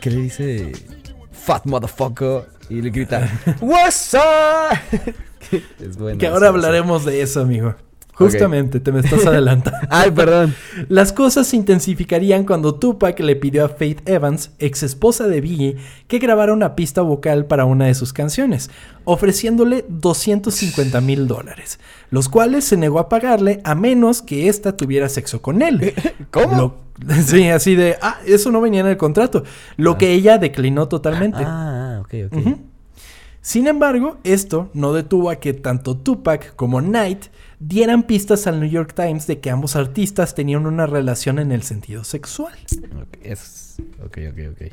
[0.00, 0.72] que le dice
[1.32, 3.28] fat motherfucker y le grita
[3.60, 4.78] What's up?
[5.80, 6.18] es bueno.
[6.18, 7.74] que ahora hablaremos de eso, amigo.
[8.14, 9.78] Justamente, te me estás adelantando.
[9.90, 10.54] Ay, perdón.
[10.88, 15.76] Las cosas se intensificarían cuando Tupac le pidió a Faith Evans, ex esposa de Biggie,
[16.08, 18.70] que grabara una pista vocal para una de sus canciones,
[19.04, 25.08] ofreciéndole 250 mil dólares, los cuales se negó a pagarle a menos que ésta tuviera
[25.08, 25.94] sexo con él.
[26.30, 26.56] ¿Cómo?
[27.08, 29.42] Lo- sí, así de, ah, eso no venía en el contrato,
[29.76, 31.42] lo que ella declinó totalmente.
[31.44, 32.36] Ah, ok, ok.
[32.36, 32.58] Ujú.
[33.40, 37.24] Sin embargo, esto no detuvo a que tanto Tupac como Knight
[37.64, 41.62] dieran pistas al New York Times de que ambos artistas tenían una relación en el
[41.62, 42.54] sentido sexual.
[43.00, 44.72] Ok, es- ok, ok, ok.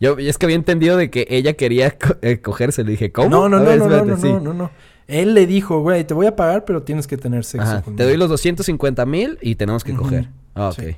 [0.00, 2.82] Yo es que había entendido de que ella quería co- eh, cogerse.
[2.84, 3.28] Le dije, ¿cómo?
[3.28, 4.28] No, no, no, no, no, no, sí.
[4.28, 4.70] no, no, no.
[5.06, 7.98] Él le dijo, güey, te voy a pagar, pero tienes que tener sexo Ajá, conmigo.
[7.98, 10.02] te doy los 250 mil y tenemos que Ujú.
[10.02, 10.28] coger.
[10.54, 10.74] Ah, ok.
[10.80, 10.96] Sí.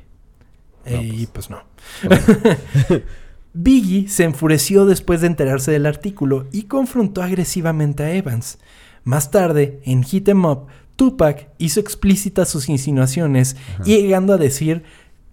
[0.87, 1.62] Eh, Y pues no.
[3.53, 8.59] Biggie se enfureció después de enterarse del artículo y confrontó agresivamente a Evans.
[9.05, 10.66] Más tarde, en Hit 'em Up,
[10.97, 14.82] Tupac hizo explícitas sus insinuaciones, llegando a decir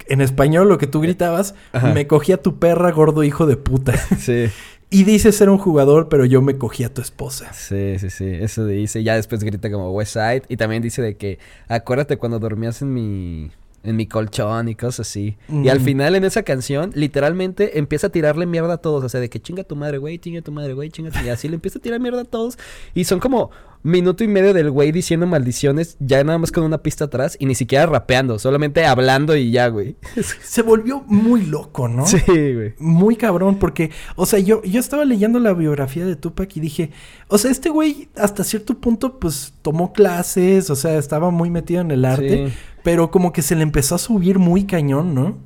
[0.08, 1.94] en español lo que tú gritabas, Ajá.
[1.94, 3.94] me cogí a tu perra, gordo hijo de puta.
[4.20, 4.48] Sí.
[4.90, 7.54] y dices ser un jugador, pero yo me cogí a tu esposa.
[7.54, 8.26] Sí, sí, sí.
[8.26, 9.04] Eso dice.
[9.04, 10.44] Ya después grita como West Side.
[10.50, 13.52] Y también dice de que acuérdate cuando dormías en mi.
[13.84, 15.38] En mi colchón y cosas así.
[15.50, 19.04] Y al final en esa canción, literalmente empieza a tirarle mierda a todos.
[19.04, 21.18] O sea, de que chinga tu madre, güey, chinga tu madre, güey, chinga tu...
[21.26, 22.60] Y así le empieza a tirar mierda a todos.
[22.94, 23.50] Y son como
[23.84, 27.46] minuto y medio del güey diciendo maldiciones, ya nada más con una pista atrás y
[27.46, 29.96] ni siquiera rapeando, solamente hablando y ya, güey.
[30.44, 32.06] Se volvió muy loco, ¿no?
[32.06, 32.74] Sí, güey.
[32.78, 36.92] Muy cabrón, porque, o sea, yo, yo estaba leyendo la biografía de Tupac y dije,
[37.28, 41.82] o sea, este güey hasta cierto punto, pues, tomó clases, o sea, estaba muy metido
[41.82, 42.54] en el arte, Sí.
[42.84, 45.38] pero como que se le empezó a subir muy cañón, ¿no?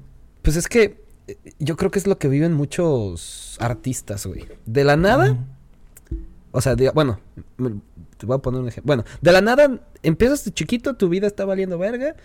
[0.41, 4.45] Pues es que eh, yo creo que es lo que viven muchos artistas, güey.
[4.65, 5.37] De la nada,
[6.51, 7.19] o sea, diga- bueno,
[8.25, 8.87] te voy a poner un ejemplo.
[8.87, 12.15] Bueno, de la nada empiezas de chiquito, tu vida está valiendo verga,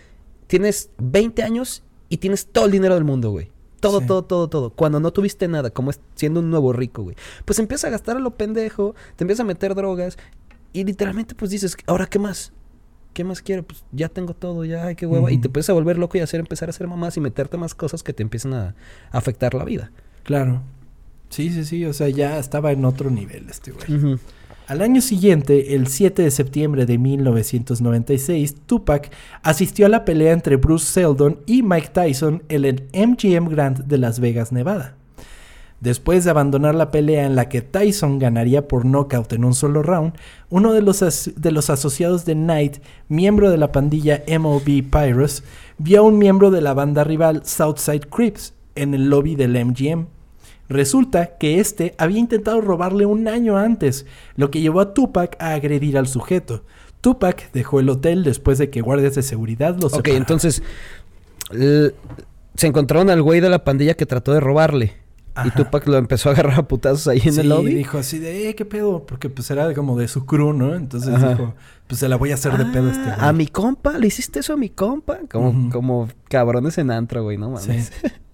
[0.47, 3.51] tienes 20 años y tienes todo el dinero del mundo, güey.
[3.79, 4.05] Todo, Sí.
[4.07, 4.69] todo, todo, todo.
[4.71, 7.15] Cuando no tuviste nada, como siendo un nuevo rico, güey.
[7.45, 10.17] Pues empiezas a gastar a lo pendejo, te empiezas a meter drogas
[10.73, 12.53] y literalmente pues dices, ¿ahora qué más?
[13.13, 13.63] ¿Qué más quiero?
[13.63, 15.31] Pues ya tengo todo, ya, ay, qué hueva.
[15.31, 17.73] Y te empiezas a volver loco y hacer, empezar a hacer mamás y meterte más
[17.75, 18.75] cosas que te empiezan a,
[19.11, 19.91] a afectar la vida.
[20.23, 20.61] Claro.
[21.29, 24.17] Sí, sí, sí, o sea, ya estaba en otro nivel este güey.
[24.71, 29.11] Al año siguiente, el 7 de septiembre de 1996, Tupac
[29.43, 33.97] asistió a la pelea entre Bruce Seldon y Mike Tyson en el MGM Grand de
[33.97, 34.95] Las Vegas, Nevada.
[35.81, 39.83] Después de abandonar la pelea en la que Tyson ganaría por knockout en un solo
[39.83, 40.13] round,
[40.49, 42.77] uno de los, de los asociados de Knight,
[43.09, 45.43] miembro de la pandilla MOB Pirates,
[45.79, 50.20] vio a un miembro de la banda rival Southside Crips en el lobby del MGM.
[50.71, 54.05] Resulta que este había intentado robarle un año antes,
[54.35, 56.63] lo que llevó a Tupac a agredir al sujeto.
[57.01, 60.17] Tupac dejó el hotel después de que guardias de seguridad lo Ok, separaron.
[60.21, 60.63] entonces
[62.55, 64.93] se encontraron al güey de la pandilla que trató de robarle.
[65.45, 65.49] Y.
[65.51, 67.73] Tupac lo empezó a agarrar a putazos ahí en Sí, el lobby.
[67.73, 69.05] dijo así de, eh, ¿qué pedo?
[69.05, 70.75] Porque pues era como de su crew, ¿no?
[70.75, 71.29] Entonces Ajá.
[71.29, 71.53] dijo,
[71.87, 73.29] pues se la voy a hacer de pedo a este Ah, güey.
[73.29, 75.19] A mi compa, ¿le hiciste eso a mi compa?
[75.31, 77.91] Como, como cabrones en antro, güey, no mames.
[78.01, 78.07] sí.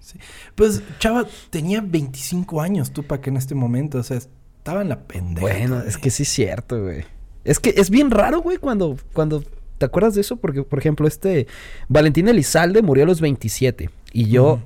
[0.55, 5.47] Pues, chava, tenía 25 años Tupac en este momento, o sea, estaba en la pendeja.
[5.47, 7.05] Bueno, es que sí es cierto, güey.
[7.43, 9.43] Es que es bien raro, güey, cuando, cuando
[9.77, 10.37] ¿te acuerdas de eso?
[10.37, 11.47] Porque, por ejemplo, este
[11.87, 14.59] Valentín Elizalde murió a los 27 y yo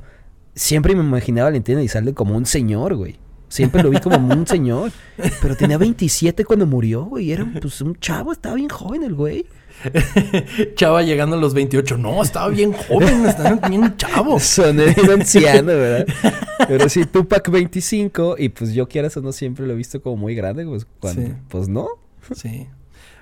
[0.56, 3.20] siempre me imaginé a Valentín Elizalde como un señor, güey.
[3.50, 4.92] Siempre lo vi como un señor.
[5.42, 7.32] Pero tenía 27 cuando murió, güey.
[7.32, 9.46] Era pues, un chavo, estaba bien joven el güey.
[10.76, 14.40] Chava llegando a los 28, no, estaba bien joven, estaba bien chavo.
[14.42, 16.06] Soné bien anciano, ¿verdad?
[16.68, 20.18] Pero sí, Tupac 25 y pues yo quieras o no siempre lo he visto como
[20.18, 21.34] muy grande, pues cuando, Sí.
[21.50, 21.88] pues no.
[22.36, 22.68] Sí,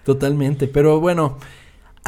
[0.03, 0.68] totalmente.
[0.68, 1.38] Pero bueno,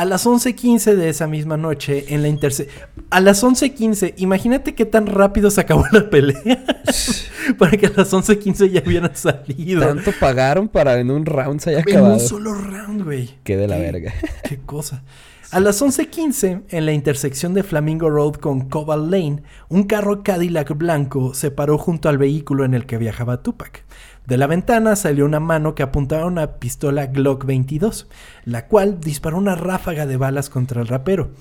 [0.02, 2.68] a las 11.15 de esa misma noche, en la interse...
[3.12, 6.66] A las 11.15, imagínate qué tan rápido se acabó la pelea.
[7.60, 9.82] para que a las 11.15 ya hubieran salido.
[9.86, 12.14] Tanto pagaron para en un round se haya en acabado.
[12.16, 13.30] un solo round, güey.
[13.43, 14.14] Qué de la Qué- verga.
[14.49, 15.04] Qué cosa.
[15.52, 20.76] A las 11.15, en la intersección de Flamingo Road con Cobalt Lane, un carro Cadillac
[20.78, 23.84] blanco se paró junto al vehículo en el que viajaba Tupac.
[24.26, 28.07] De la ventana salió una mano que apuntaba una pistola Glock 22,
[28.45, 31.32] la cual disparó una ráfaga de balas contra el rapero.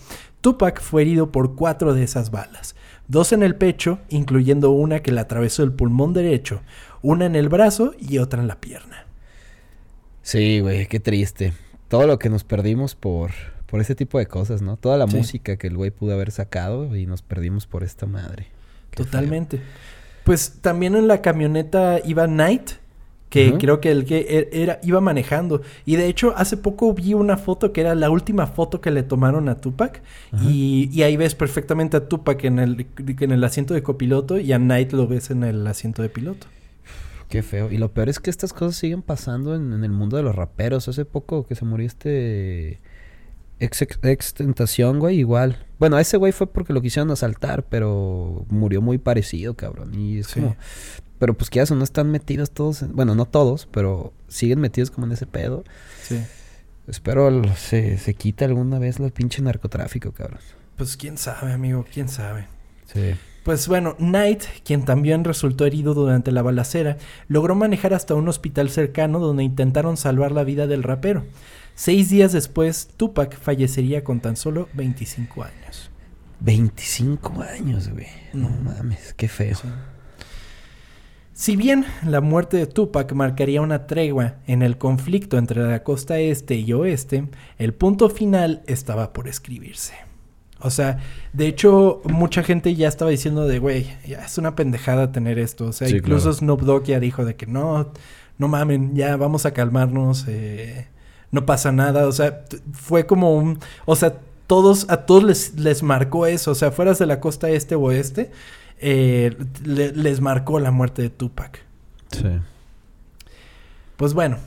[0.41, 2.75] Tupac fue herido por cuatro de esas balas,
[3.07, 6.63] dos en el pecho, incluyendo una que le atravesó el pulmón derecho,
[7.03, 9.05] una en el brazo y otra en la pierna.
[10.23, 11.53] Sí, güey, qué triste.
[11.89, 13.31] Todo lo que nos perdimos por,
[13.67, 14.77] por ese tipo de cosas, ¿no?
[14.77, 15.17] Toda la Sí.
[15.17, 18.47] música que el güey pudo haber sacado y nos perdimos por esta madre.
[18.91, 19.61] Qué Totalmente.
[20.31, 22.71] Pues también en la camioneta iba Knight,
[23.31, 25.61] que creo que el que e- era, iba manejando.
[25.85, 29.03] Y de hecho, hace poco vi una foto que era la última foto que le
[29.03, 30.03] tomaron a Tupac.
[30.41, 34.53] Y, y ahí ves perfectamente a Tupac en el, en el asiento de copiloto y
[34.53, 36.47] a Knight lo ves en el asiento de piloto.
[37.29, 37.69] Qué feo.
[37.73, 40.37] Y lo peor es que estas cosas siguen pasando en, en el mundo de los
[40.37, 40.87] raperos.
[40.87, 42.79] Hace poco que se murió este
[43.61, 45.65] ex, Tentación, güey, igual.
[45.79, 49.95] Bueno, a ese güey fue porque lo quisieron asaltar, pero murió muy parecido, cabrón.
[49.95, 50.41] Y es Sí.
[50.41, 50.57] como...
[51.19, 54.91] Pero pues que ya no están metidos todos, en- bueno, no todos, pero siguen metidos
[54.91, 55.65] como en ese pedo.
[56.03, 56.19] Sí.
[56.89, 60.41] Espero se, se quite alguna vez el pinche narcotráfico, cabrón.
[60.77, 62.47] Pues quién sabe, amigo, quién sabe.
[62.93, 63.13] Sí.
[63.45, 66.97] Pues bueno, Knight, quien también resultó herido durante la balacera,
[67.29, 71.25] logró manejar hasta un hospital cercano donde intentaron salvar la vida del rapero.
[71.81, 75.91] Seis días después, Tupac fallecería con tan solo 25 años.
[76.41, 78.05] 25 años, güey.
[78.35, 79.57] No mames, qué feo.
[81.33, 86.19] Si bien la muerte de Tupac marcaría una tregua en el conflicto entre la costa
[86.19, 89.95] este y oeste, el punto final estaba por escribirse.
[90.59, 90.99] O sea,
[91.33, 95.69] de hecho, mucha gente ya estaba diciendo de, güey, ya es una pendejada tener esto.
[95.69, 96.37] O sea, Sí, incluso claro.
[96.37, 97.91] Snoop Dogg ya dijo de que no,
[98.37, 100.89] no mamen, ya vamos a calmarnos, eh,
[101.31, 102.07] no pasa nada.
[102.07, 104.15] O sea, fue como un, o sea,
[104.47, 106.51] todos, a todos les, les marcó eso.
[106.51, 108.31] O sea, fueras de la costa este o oeste,
[108.81, 111.61] eh, le- les marcó la muerte de Tupac.
[112.13, 112.29] Sí.
[113.97, 114.39] Pues bueno,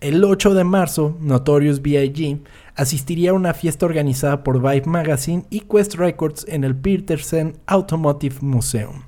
[0.00, 2.40] el 8 de marzo, Notorious B.I.G.
[2.74, 8.36] asistiría a una fiesta organizada por Vibe Magazine y Quest Records en el Petersen Automotive
[8.40, 9.02] Museum.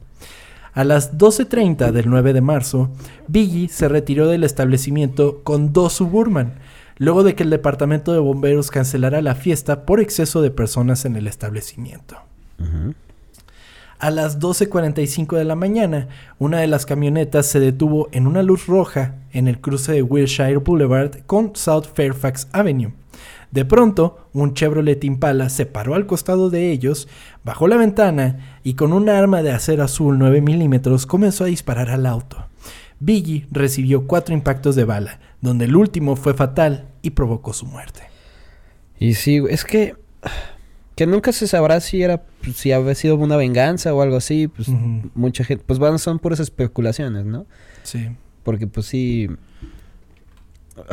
[0.73, 2.91] A las 12.30 del 9 de marzo,
[3.27, 6.55] Biggie se retiró del establecimiento con dos Suburban,
[6.99, 11.17] luego de que el departamento de bomberos cancelara la fiesta por exceso de personas en
[11.17, 12.17] el establecimiento.
[12.61, 12.95] Ujú.
[13.99, 16.07] A las 12.45 de la mañana,
[16.39, 20.59] una de las camionetas se detuvo en una luz roja en el cruce de Wilshire
[20.59, 22.93] Boulevard con South Fairfax Avenue.
[23.51, 27.09] De pronto, un Chevrolet Impala se paró al costado de ellos,
[27.45, 31.91] bajó la ventana y con un arma de acero azul 9 milímetros comenzó a disparar
[31.91, 32.37] al auto.
[33.01, 38.03] Biggie recibió cuatro impactos de bala, donde el último fue fatal y provocó su muerte.
[38.99, 39.95] Y sí, es que
[40.97, 42.25] que nunca se sabrá si era
[42.55, 44.69] si había sido una venganza o algo así, pues
[45.15, 47.47] mucha gente, pues van son puras especulaciones, ¿no?
[47.85, 48.09] Sí.
[48.43, 49.29] Porque pues sí,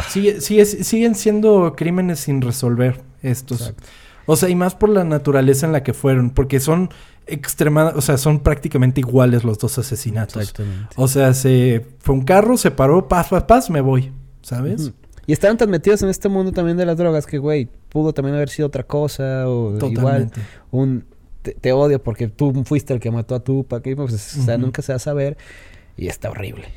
[0.09, 3.61] Sigue- sigue- siguen siendo crímenes sin resolver estos.
[3.61, 3.83] Exacto.
[4.27, 6.89] O sea, y más por la naturaleza en la que fueron, porque son
[7.27, 10.41] extremadas, o sea, son prácticamente iguales los dos asesinatos.
[10.41, 10.87] exactamente.
[10.95, 14.11] O sea, se fue un carro, se paró, paz, paz, paz, me voy,
[14.45, 14.93] ¿sabes?
[15.25, 18.35] Y estaban tan metidos en este mundo también de las drogas que, güey, pudo también
[18.35, 20.41] haber sido otra cosa o igual Totalmente.
[20.69, 21.05] un
[21.41, 24.57] te, te odio porque tú fuiste el que mató a Tupac, y, pues, o sea,
[24.59, 25.35] nunca se va a saber
[25.97, 26.67] y está horrible.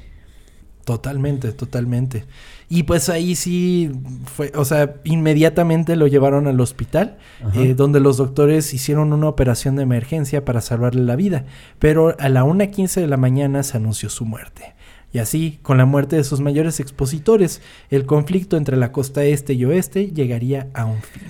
[0.84, 2.24] Totalmente, totalmente.
[2.70, 3.92] Y pues ahí sí
[4.24, 7.18] fue, o sea, inmediatamente lo llevaron al hospital,
[7.54, 11.44] eh, donde los doctores hicieron una operación de emergencia para salvarle la vida.
[11.78, 14.74] Pero a la 1.15 de la mañana se anunció su muerte.
[15.12, 19.54] Y así, con la muerte de sus mayores expositores, el conflicto entre la costa este
[19.54, 21.22] y oeste llegaría a un fin.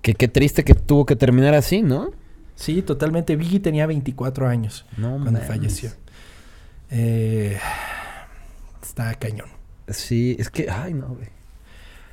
[0.00, 2.10] Que qué triste que tuvo que terminar así, ¿no?
[2.54, 3.36] Sí, totalmente.
[3.36, 5.46] Biggie tenía 24 años No cuando mames.
[5.46, 5.90] falleció.
[6.90, 7.58] Eh,
[8.82, 9.48] está cañón.
[9.88, 11.28] Sí, es que, ay, no, güey.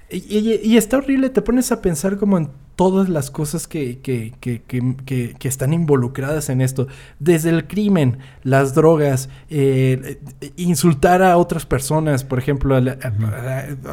[0.09, 3.99] Y, y- y está horrible, te pones a pensar como en todas las cosas que,
[3.99, 6.87] que, que, que- que- que están involucradas en esto.
[7.19, 10.19] Desde el crimen, las drogas, eh,
[10.57, 12.97] insultar a otras personas, por ejemplo, a la,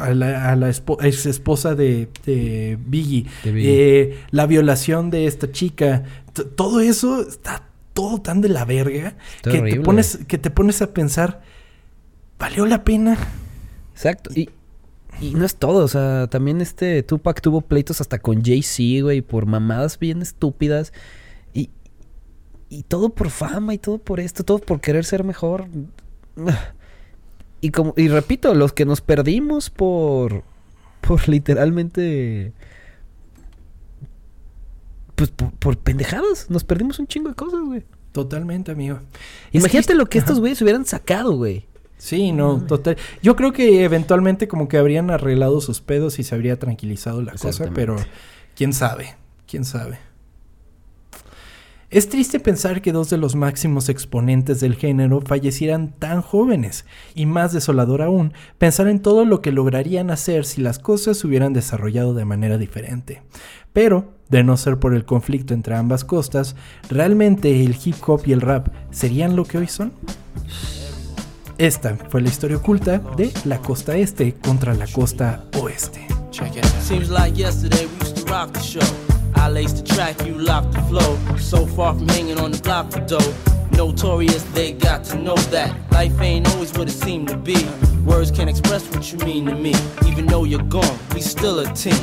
[0.01, 4.01] a- la- a la espo- ex esposa de, de Biggie, De Biggie.
[4.01, 6.03] eh, la violación de esta chica,
[6.55, 7.63] todo eso está
[7.93, 11.41] todo tan de la verga Está que te, pones, que te pones a pensar,
[12.39, 13.17] ¿valió la pena?
[13.93, 14.31] Exacto.
[14.35, 14.49] Y,
[15.21, 19.21] y no es todo, o sea, también este Tupac tuvo pleitos hasta con Jay-Z, güey,
[19.21, 20.93] por mamadas bien estúpidas.
[21.53, 21.69] Y,
[22.69, 25.67] y todo por fama y todo por esto, todo por querer ser mejor.
[27.63, 30.43] Y como, y repito, los que nos perdimos por.
[30.99, 32.51] por literalmente.
[35.15, 36.49] Pues por, por pendejadas.
[36.49, 37.85] Nos perdimos un chingo de cosas, güey.
[38.11, 38.99] Totalmente, amigo.
[39.53, 41.65] Es Imagínate lo que estos güeyes hubieran sacado, güey.
[42.03, 42.97] Sí, no, total.
[43.21, 47.31] Yo creo que eventualmente como que habrían arreglado sus pedos y se habría tranquilizado la
[47.31, 47.95] cosa, pero
[48.57, 49.15] quién sabe,
[49.47, 49.99] quién sabe.
[51.89, 56.83] Es triste pensar que dos de los máximos exponentes del género fallecieran tan jóvenes,
[57.15, 61.27] y más desolador aún, pensar en todo lo que lograrían hacer si las cosas se
[61.27, 63.21] hubieran desarrollado de manera diferente.
[63.71, 66.57] Pero, de no ser por el conflicto entre ambas costas,
[66.89, 69.93] ¿realmente el hip hop y el rap serían lo que hoy son?
[71.57, 76.07] Esta fue la historia oculta de la costa este contra la costa oeste.
[76.31, 76.81] Check it out.
[76.81, 78.81] Seems like yesterday we used to rock the show.
[79.35, 81.17] I laced the track, you locked the flow.
[81.37, 83.33] So far from hanging on the block for dough.
[83.71, 87.57] Notorious, they got to know that life ain't always what it seemed to be.
[88.03, 89.73] Words can't express what you mean to me.
[90.07, 91.93] Even though you're gone, we still a team.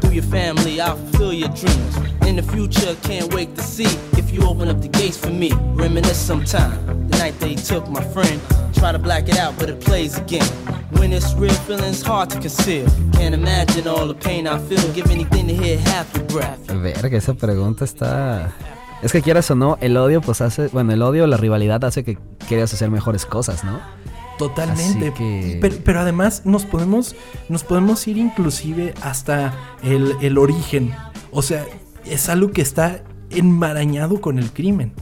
[0.00, 1.96] Through your family, I'll fulfill your dreams.
[2.26, 5.50] In the future, can't wait to see if you open up the gates for me.
[5.74, 7.08] Reminisce sometime.
[7.08, 8.40] The night they took my friend.
[8.80, 10.46] Try to black it out, but it plays again.
[10.92, 12.86] When it's real, feeling's hard to conceal.
[13.12, 14.80] Can't imagine all the pain I feel.
[14.94, 16.58] Give anything to hear half your breath.
[16.66, 18.52] Verga, esa pregunta está.
[19.02, 20.68] Es que quieras o no, el odio, pues hace.
[20.68, 22.18] Bueno, el odio, la rivalidad hace que
[22.48, 23.80] quieras hacer mejores cosas, ¿no?
[24.38, 25.08] Totalmente.
[25.08, 27.14] Así que- Pero, pero además nos podemos,
[27.50, 29.52] nos podemos ir inclusive hasta
[29.82, 30.94] el, el origen.
[31.32, 31.66] O sea,
[32.06, 34.94] es algo que está enmarañado con el crimen.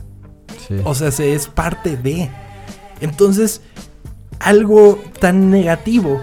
[0.67, 0.75] Sí.
[0.85, 2.29] O sea, se es parte de.
[3.01, 3.63] Entonces,
[4.41, 6.21] algo tan negativo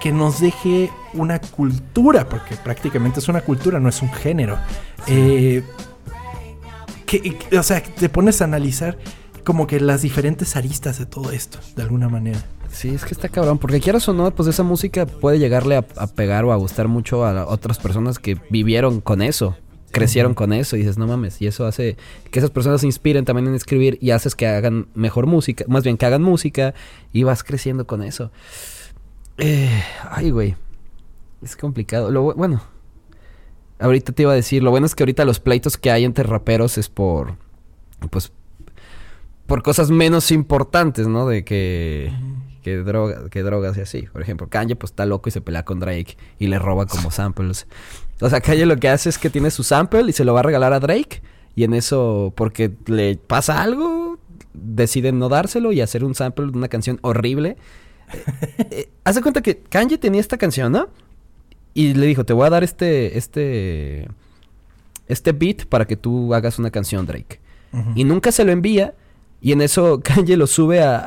[0.00, 4.58] que nos deje una cultura, porque prácticamente es una cultura, no es un género.
[5.06, 5.62] eh,
[7.06, 8.98] que, o sea, te pones a analizar
[9.44, 12.40] como que las diferentes aristas de todo esto, de alguna manera.
[12.72, 15.84] Sí, es que está cabrón, porque quieras o no, pues esa música puede llegarle a,
[15.96, 19.56] a pegar o a gustar mucho a otras personas que vivieron con eso,
[19.98, 21.96] crecieron con eso, y dices, no mames, y eso hace
[22.30, 25.84] que esas personas se inspiren también en escribir y haces que hagan mejor música, más
[25.84, 26.74] bien que hagan música
[27.12, 28.30] y vas creciendo con eso.
[29.38, 30.56] Eh, ay, güey,
[31.42, 32.10] es complicado.
[32.10, 32.62] Lo, bu- bueno,
[33.78, 36.24] ahorita te iba a decir, lo bueno es que ahorita los pleitos que hay entre
[36.24, 37.34] raperos es por,
[38.10, 38.32] pues,
[39.46, 41.26] por cosas menos importantes, ¿no?
[41.28, 42.12] De que,
[42.62, 44.02] que, droga, que drogas y así.
[44.12, 47.10] Por ejemplo, Kanye pues está loco y se pelea con Drake y le roba como
[47.10, 47.66] samples.
[48.20, 50.40] O sea, Kanye lo que hace es que tiene su sample y se lo va
[50.40, 51.22] a regalar a Drake.
[51.54, 54.18] Y en eso, porque le pasa algo,
[54.54, 57.56] deciden no dárselo y hacer un sample de una canción horrible.
[58.12, 60.88] Eh, eh, haz de cuenta que Kanye tenía esta canción, ¿no?
[61.74, 64.08] Y le dijo, te voy a dar este, este,
[65.08, 67.40] este beat para que tú hagas una canción, Drake.
[67.94, 68.94] Y nunca se lo envía.
[69.42, 71.04] Y en eso Kanye lo sube a,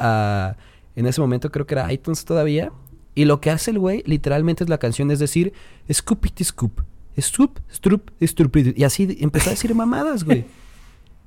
[0.49, 0.57] a-
[0.95, 2.71] En ese momento creo que era iTunes todavía.
[3.15, 5.53] Y lo que hace el güey literalmente es la canción, es decir,
[5.91, 6.81] scoop it scoop.
[7.21, 8.55] Scoop, strup, strup.
[8.57, 10.45] Y así empezó a decir mamadas, güey.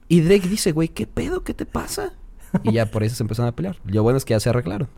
[0.09, 1.43] Y Drake dice, güey, ¿qué pedo?
[1.43, 2.13] ¿Qué te pasa?
[2.63, 3.79] Y ya por eso se empezaron a pelear.
[3.85, 4.89] Lo bueno es que ya se arreglaron.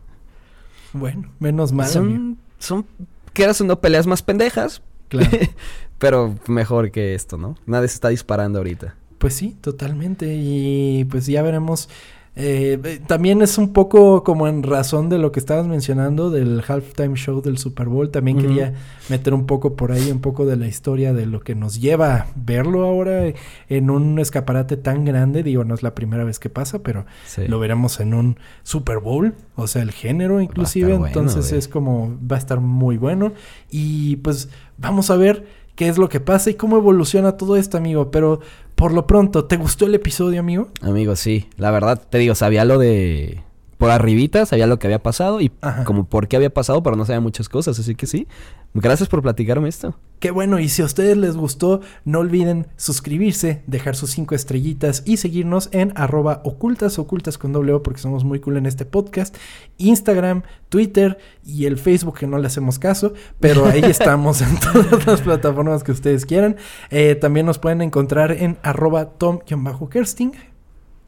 [0.93, 1.89] Bueno, menos mal.
[1.95, 2.17] amigo.
[2.17, 2.85] son, son,
[3.33, 4.81] quieras o no, peleas más pendejas.
[5.07, 5.29] Claro.
[5.99, 7.55] pero mejor que esto, ¿no?
[7.65, 8.95] Nadie se está disparando ahorita.
[9.17, 10.35] Pues sí, totalmente.
[10.37, 11.89] Y pues ya veremos.
[12.37, 16.61] Eh, eh, también es un poco como en razón de lo que estabas mencionando del
[16.67, 18.11] halftime show del Super Bowl.
[18.11, 18.73] También quería
[19.09, 22.13] meter un poco por ahí, un poco de la historia de lo que nos lleva
[22.15, 23.31] a verlo ahora
[23.69, 25.43] en un escaparate tan grande.
[25.43, 27.47] Digo, no es la primera vez que pasa, pero Sí.
[27.47, 30.89] lo veremos en un Super Bowl, o sea, el género inclusive.
[30.91, 33.31] bueno, entonces es como, va a estar muy bueno.
[33.71, 37.77] Y pues vamos a ver qué es lo que pasa y cómo evoluciona todo esto,
[37.77, 38.11] amigo.
[38.11, 38.39] Pero
[38.75, 40.69] por lo pronto, ¿te gustó el episodio, amigo?
[40.81, 41.49] Amigo, sí.
[41.57, 43.44] La verdad, te digo, sabía lo de...
[43.77, 45.83] Por arribita, sabía lo que había pasado y Ajá.
[45.83, 47.77] como por qué había pasado, pero no sabía muchas cosas.
[47.77, 48.27] Así que sí.
[48.73, 49.95] Gracias por platicarme esto.
[50.19, 55.03] Qué bueno, y si a ustedes les gustó, no olviden suscribirse, dejar sus cinco estrellitas
[55.05, 58.85] y seguirnos en arroba ocultas, ocultas con doble O, porque somos muy cool en este
[58.85, 59.37] podcast,
[59.77, 65.05] Instagram, Twitter y el Facebook, que no le hacemos caso, pero ahí estamos en todas
[65.05, 66.55] las plataformas que ustedes quieran.
[66.89, 70.54] Eh, también nos pueden encontrar en arroba tom-kersting.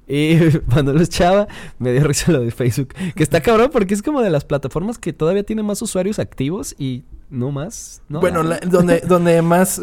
[0.08, 0.38] Y
[0.72, 1.48] cuando los chava,
[1.80, 2.94] me dio risa lo de Facebook.
[3.16, 6.76] Que está cabrón porque es como de las plataformas que todavía tiene más usuarios activos
[6.78, 8.02] y no más.
[8.08, 8.22] ¿no?
[8.22, 9.82] Bueno, la- donde, donde más,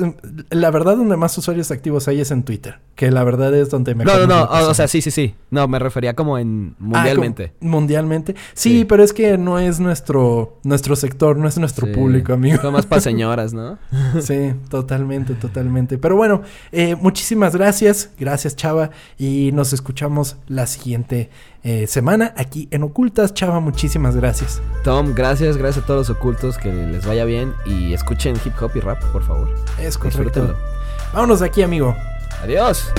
[0.50, 3.94] la verdad, donde más usuarios activos hay es en Twitter, que la verdad es donde
[3.94, 4.68] mejor No, no, no.
[4.68, 5.34] O, sea, sí, sí, sí.
[5.50, 7.52] No, me refería como en Ah, mundialmente.
[7.58, 8.34] como mundialmente.
[8.54, 8.84] Sí, Sí.
[8.84, 11.92] pero es que no es nuestro nuestro sector, no es nuestro Sí.
[11.92, 12.60] público, amigo.
[12.62, 13.78] Son más para señoras, ¿no?
[14.20, 15.98] Sí, totalmente, totalmente.
[15.98, 16.42] Pero bueno,
[16.72, 18.10] eh, muchísimas gracias.
[18.18, 18.90] Gracias, Chava.
[19.18, 21.30] Y nos escuchamos la siguiente
[21.64, 23.34] eh, semana aquí en Ocultas.
[23.34, 24.60] Chava, muchísimas gracias.
[24.84, 28.70] Tom, gracias, gracias a todos los ocultos, que les vaya bien y escuchen hip hop
[28.74, 29.48] y rap, por favor.
[29.80, 30.24] Es correcto.
[30.42, 30.56] Disfrútenlo.
[31.12, 31.94] Vámonos de aquí, amigo.
[32.44, 32.92] Adiós.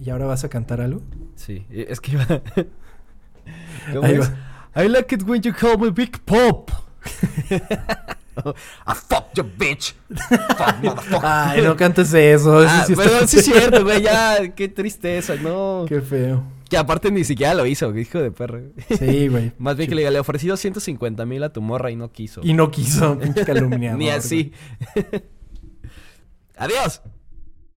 [0.00, 1.02] ¿Y ahora vas a cantar algo?
[1.36, 2.24] Sí, es que iba.
[3.92, 4.32] ¿Cómo Ahí es?
[4.74, 6.70] I like it when you call me Big Pop.
[8.86, 9.94] I fuck your bitch.
[10.08, 11.20] Fuck, motherfucker.
[11.22, 12.62] Ay, no cantes eso.
[12.62, 15.84] eso Ah, sí está perdón, sí es cierto, güey, ya, qué tristeza, no.
[15.88, 16.44] Qué feo.
[16.68, 18.60] Que aparte ni siquiera lo hizo, hijo de perro.
[18.98, 19.52] Sí, güey.
[19.58, 22.40] Más bien que le, diga, le ofrecí 250 mil a tu morra y no quiso.
[22.42, 23.98] Y no quiso, pinche calumniador.
[23.98, 24.52] Ni así.
[26.56, 27.02] Adiós.